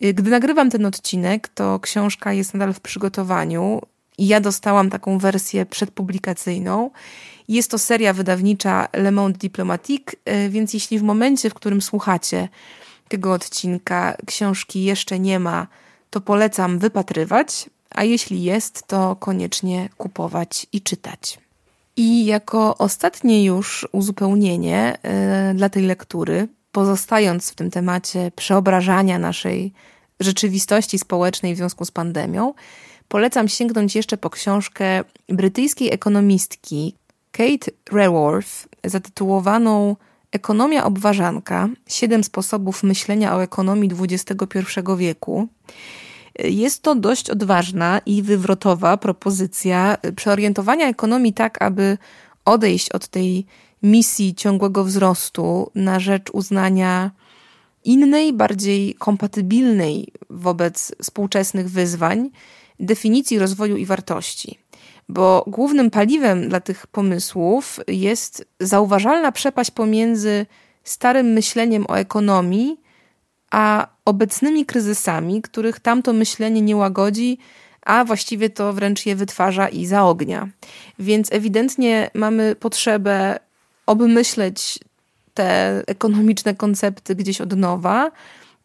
Y, 0.04 0.14
gdy 0.14 0.32
nagrywam 0.32 0.70
ten 0.70 0.86
odcinek, 0.86 1.48
to 1.48 1.80
książka 1.80 2.34
jest 2.34 2.54
nadal 2.54 2.74
w 2.74 2.80
przygotowaniu 2.80 3.82
i 4.18 4.28
ja 4.28 4.40
dostałam 4.40 4.90
taką 4.90 5.18
wersję 5.18 5.66
przedpublikacyjną. 5.66 6.92
Jest 7.48 7.72
to 7.72 7.78
seria 7.78 8.14
wydawnicza 8.14 8.88
Le 8.94 9.12
Monde 9.12 9.38
Diplomatique, 9.38 10.16
y, 10.46 10.50
więc 10.50 10.74
jeśli 10.74 11.00
w 11.00 11.04
momencie, 11.04 11.50
w 11.50 11.54
którym 11.54 11.82
słuchacie 11.82 12.50
tego 13.08 13.34
odcinka, 13.34 14.18
książki 14.26 14.84
jeszcze 14.84 15.20
nie 15.20 15.40
ma, 15.40 15.68
to 16.10 16.22
polecam 16.22 16.80
wypatrywać, 16.80 17.70
a 17.96 18.04
jeśli 18.04 18.44
jest, 18.44 18.88
to 18.88 19.16
koniecznie 19.16 19.90
kupować 19.98 20.68
i 20.74 20.82
czytać. 20.82 21.40
I 21.96 22.26
jako 22.26 22.78
ostatnie 22.78 23.46
już 23.46 23.88
uzupełnienie 23.92 24.98
y, 25.52 25.56
dla 25.56 25.70
tej 25.70 25.84
lektury, 25.84 26.48
pozostając 26.72 27.52
w 27.52 27.56
tym 27.56 27.72
temacie 27.72 28.32
przeobrażania 28.36 29.20
naszej 29.20 29.74
rzeczywistości 30.20 31.00
społecznej 31.00 31.54
w 31.54 31.58
związku 31.58 31.86
z 31.86 31.92
pandemią, 31.92 32.54
polecam 33.08 33.48
sięgnąć 33.48 33.96
jeszcze 33.96 34.18
po 34.18 34.30
książkę 34.30 35.04
brytyjskiej 35.30 35.94
ekonomistki 35.94 36.96
Kate 37.32 37.72
Raworth, 37.92 38.68
zatytułowaną 38.84 39.96
Ekonomia 40.32 40.86
obważanka: 40.86 41.70
Siedem 41.88 42.24
sposobów 42.24 42.84
myślenia 42.84 43.36
o 43.36 43.44
ekonomii 43.44 43.92
XXI 44.00 44.60
wieku. 44.98 45.48
Jest 46.44 46.82
to 46.82 46.96
dość 46.96 47.30
odważna 47.30 48.02
i 48.06 48.22
wywrotowa 48.24 48.98
propozycja 48.98 49.98
przeorientowania 50.16 50.88
ekonomii 50.88 51.34
tak, 51.34 51.62
aby 51.62 51.98
odejść 52.46 52.90
od 52.90 53.08
tej 53.08 53.46
misji 53.84 54.36
ciągłego 54.36 54.84
wzrostu 54.84 55.72
na 55.76 56.00
rzecz 56.00 56.30
uznania 56.34 57.12
innej, 57.84 58.34
bardziej 58.34 58.94
kompatybilnej 58.94 60.08
wobec 60.30 60.96
współczesnych 61.02 61.70
wyzwań 61.70 62.30
definicji 62.80 63.40
rozwoju 63.40 63.78
i 63.78 63.86
wartości. 63.86 64.60
Bo 65.10 65.44
głównym 65.48 65.90
paliwem 65.90 66.50
dla 66.50 66.60
tych 66.60 66.88
pomysłów 66.88 67.80
jest 67.88 68.48
zauważalna 68.60 69.32
przepaść 69.32 69.72
pomiędzy 69.72 70.46
starym 70.84 71.28
myśleniem 71.28 71.86
o 71.88 71.94
ekonomii, 71.94 72.78
a 73.52 73.88
obecnymi 74.06 74.66
kryzysami, 74.66 75.42
których 75.42 75.80
tamto 75.80 76.14
myślenie 76.14 76.62
nie 76.62 76.76
łagodzi, 76.76 77.38
a 77.82 78.06
właściwie 78.06 78.50
to 78.50 78.74
wręcz 78.74 79.06
je 79.06 79.16
wytwarza 79.16 79.70
i 79.70 79.86
zaognia. 79.86 80.50
Więc 81.00 81.34
ewidentnie 81.34 82.12
mamy 82.14 82.56
potrzebę 82.56 83.40
obmyśleć 83.86 84.80
te 85.34 85.82
ekonomiczne 85.88 86.56
koncepty 86.56 87.16
gdzieś 87.16 87.42
od 87.42 87.56
nowa, 87.58 88.12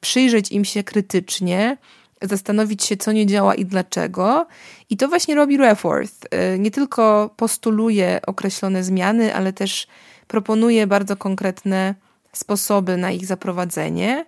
przyjrzeć 0.01 0.53
im 0.53 0.64
się 0.64 0.85
krytycznie, 0.85 1.77
zastanowić 2.23 2.85
się, 2.85 2.97
co 2.97 3.12
nie 3.12 3.27
działa 3.27 3.55
i 3.55 3.64
dlaczego. 3.64 4.47
I 4.90 4.97
to 4.97 5.09
właśnie 5.09 5.35
robi 5.35 5.57
Reforth. 5.57 6.25
Y, 6.55 6.59
nie 6.59 6.70
tylko 6.70 7.31
postuluje 7.37 8.20
określone 8.27 8.85
zmiany, 8.85 9.35
ale 9.35 9.53
też 9.53 9.87
proponuje 10.29 10.87
bardzo 10.87 11.16
konkretne 11.16 11.94
sposoby 12.33 12.97
na 12.97 13.11
ich 13.11 13.27
zaprowadzenie. 13.27 14.27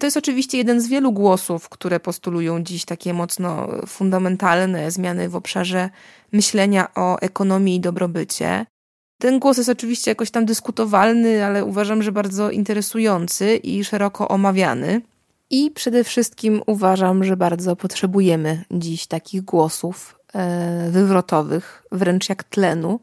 To 0.00 0.06
jest 0.06 0.16
oczywiście 0.16 0.58
jeden 0.58 0.80
z 0.80 0.88
wielu 0.88 1.12
głosów, 1.12 1.68
które 1.68 2.00
postulują 2.00 2.62
dziś 2.62 2.84
takie 2.84 3.14
mocno 3.14 3.68
fundamentalne 3.86 4.90
zmiany 4.90 5.28
w 5.28 5.36
obszarze 5.36 5.90
myślenia 6.32 6.94
o 6.94 7.18
ekonomii 7.20 7.76
i 7.76 7.80
dobrobycie. 7.80 8.66
Ten 9.18 9.38
głos 9.38 9.56
jest 9.56 9.68
oczywiście 9.68 10.10
jakoś 10.10 10.30
tam 10.30 10.46
dyskutowalny, 10.46 11.44
ale 11.44 11.64
uważam, 11.64 12.02
że 12.02 12.12
bardzo 12.12 12.50
interesujący 12.50 13.56
i 13.56 13.84
szeroko 13.84 14.28
omawiany. 14.28 15.00
I 15.50 15.70
przede 15.70 16.04
wszystkim 16.04 16.62
uważam, 16.66 17.24
że 17.24 17.36
bardzo 17.36 17.76
potrzebujemy 17.76 18.64
dziś 18.70 19.06
takich 19.06 19.42
głosów 19.42 20.18
e, 20.34 20.88
wywrotowych, 20.90 21.82
wręcz 21.92 22.28
jak 22.28 22.44
tlenu, 22.44 23.00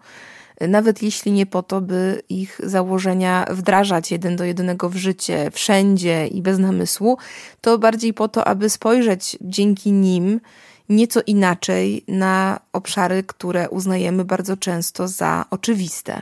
nawet 0.67 1.03
jeśli 1.03 1.31
nie 1.31 1.45
po 1.45 1.63
to, 1.63 1.81
by 1.81 2.21
ich 2.29 2.61
założenia 2.63 3.45
wdrażać 3.49 4.11
jeden 4.11 4.35
do 4.35 4.43
jednego 4.43 4.89
w 4.89 4.95
życie, 4.95 5.51
wszędzie 5.51 6.27
i 6.27 6.41
bez 6.41 6.59
namysłu, 6.59 7.17
to 7.61 7.77
bardziej 7.77 8.13
po 8.13 8.27
to, 8.27 8.47
aby 8.47 8.69
spojrzeć 8.69 9.37
dzięki 9.41 9.91
nim 9.91 10.41
nieco 10.89 11.21
inaczej 11.27 12.03
na 12.07 12.59
obszary, 12.73 13.23
które 13.23 13.69
uznajemy 13.69 14.25
bardzo 14.25 14.57
często 14.57 15.07
za 15.07 15.45
oczywiste. 15.49 16.21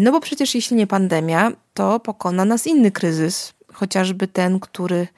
No 0.00 0.12
bo 0.12 0.20
przecież 0.20 0.54
jeśli 0.54 0.76
nie 0.76 0.86
pandemia, 0.86 1.52
to 1.74 2.00
pokona 2.00 2.44
nas 2.44 2.66
inny 2.66 2.90
kryzys, 2.90 3.54
chociażby 3.72 4.28
ten, 4.28 4.60
który 4.60 5.08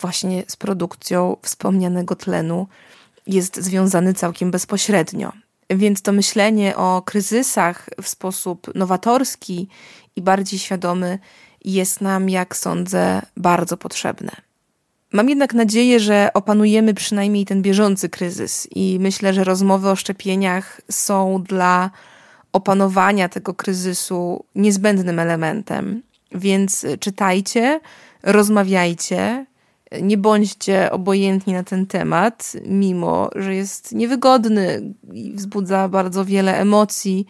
właśnie 0.00 0.44
z 0.48 0.56
produkcją 0.56 1.36
wspomnianego 1.42 2.16
tlenu 2.16 2.66
jest 3.26 3.56
związany 3.56 4.14
całkiem 4.14 4.50
bezpośrednio. 4.50 5.32
Więc 5.70 6.02
to 6.02 6.12
myślenie 6.12 6.76
o 6.76 7.02
kryzysach 7.02 7.88
w 8.02 8.08
sposób 8.08 8.74
nowatorski 8.74 9.68
i 10.16 10.22
bardziej 10.22 10.58
świadomy 10.58 11.18
jest 11.64 12.00
nam, 12.00 12.30
jak 12.30 12.56
sądzę, 12.56 13.22
bardzo 13.36 13.76
potrzebne. 13.76 14.30
Mam 15.12 15.28
jednak 15.28 15.54
nadzieję, 15.54 16.00
że 16.00 16.30
opanujemy 16.34 16.94
przynajmniej 16.94 17.44
ten 17.44 17.62
bieżący 17.62 18.08
kryzys 18.08 18.68
i 18.74 18.98
myślę, 19.00 19.34
że 19.34 19.44
rozmowy 19.44 19.90
o 19.90 19.96
szczepieniach 19.96 20.80
są 20.90 21.42
dla 21.42 21.90
opanowania 22.52 23.28
tego 23.28 23.54
kryzysu 23.54 24.44
niezbędnym 24.54 25.18
elementem. 25.18 26.02
Więc 26.32 26.86
czytajcie, 27.00 27.80
rozmawiajcie, 28.22 29.46
Nie 30.02 30.18
bądźcie 30.18 30.90
obojętni 30.90 31.52
na 31.52 31.62
ten 31.62 31.86
temat, 31.86 32.52
mimo 32.66 33.30
że 33.36 33.54
jest 33.54 33.92
niewygodny 33.92 34.94
i 35.12 35.32
wzbudza 35.32 35.88
bardzo 35.88 36.24
wiele 36.24 36.58
emocji. 36.58 37.26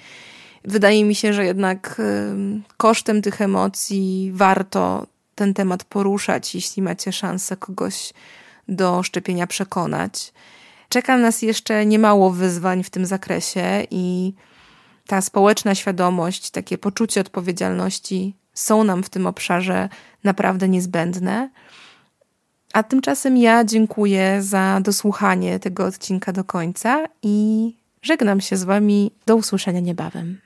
Wydaje 0.65 1.05
mi 1.05 1.15
się, 1.15 1.33
że 1.33 1.45
jednak 1.45 2.01
kosztem 2.77 3.23
tych 3.23 3.41
emocji 3.41 4.31
warto 4.35 5.07
ten 5.35 5.55
temat 5.55 5.85
poruszać, 5.85 6.55
jeśli 6.55 6.83
macie 6.83 7.13
szansę 7.13 7.57
kogoś 7.57 8.13
do 8.69 9.03
szczepienia 9.03 9.47
przekonać. 9.47 10.33
Czeka 10.89 11.19
nas 11.19 11.43
jeszcze 11.43 11.87
niemało 11.87 12.31
wyzwań 12.31 12.83
w 12.83 12.91
tym 12.91 13.07
zakresie 13.07 13.87
i 13.91 14.35
ta 15.07 15.21
społeczna 15.21 15.75
świadomość, 15.75 16.51
takie 16.51 16.79
poczucie 16.79 17.21
odpowiedzialności 17.21 18.37
są 18.55 18.85
nam 18.85 19.03
w 19.03 19.09
tym 19.09 19.27
obszarze 19.27 19.89
naprawdę 20.25 20.69
niezbędne. 20.69 21.51
A 22.73 22.83
tymczasem 22.83 23.37
ja 23.37 23.65
dziękuję 23.65 24.43
za 24.43 24.81
dosłuchanie 24.83 25.59
tego 25.59 25.85
odcinka 25.85 26.33
do 26.33 26.45
końca 26.45 27.07
i 27.23 27.75
żegnam 28.03 28.41
się 28.41 28.57
z 28.57 28.65
Wami. 28.65 29.11
Do 29.27 29.37
usłyszenia 29.37 29.81
niebawem. 29.81 30.39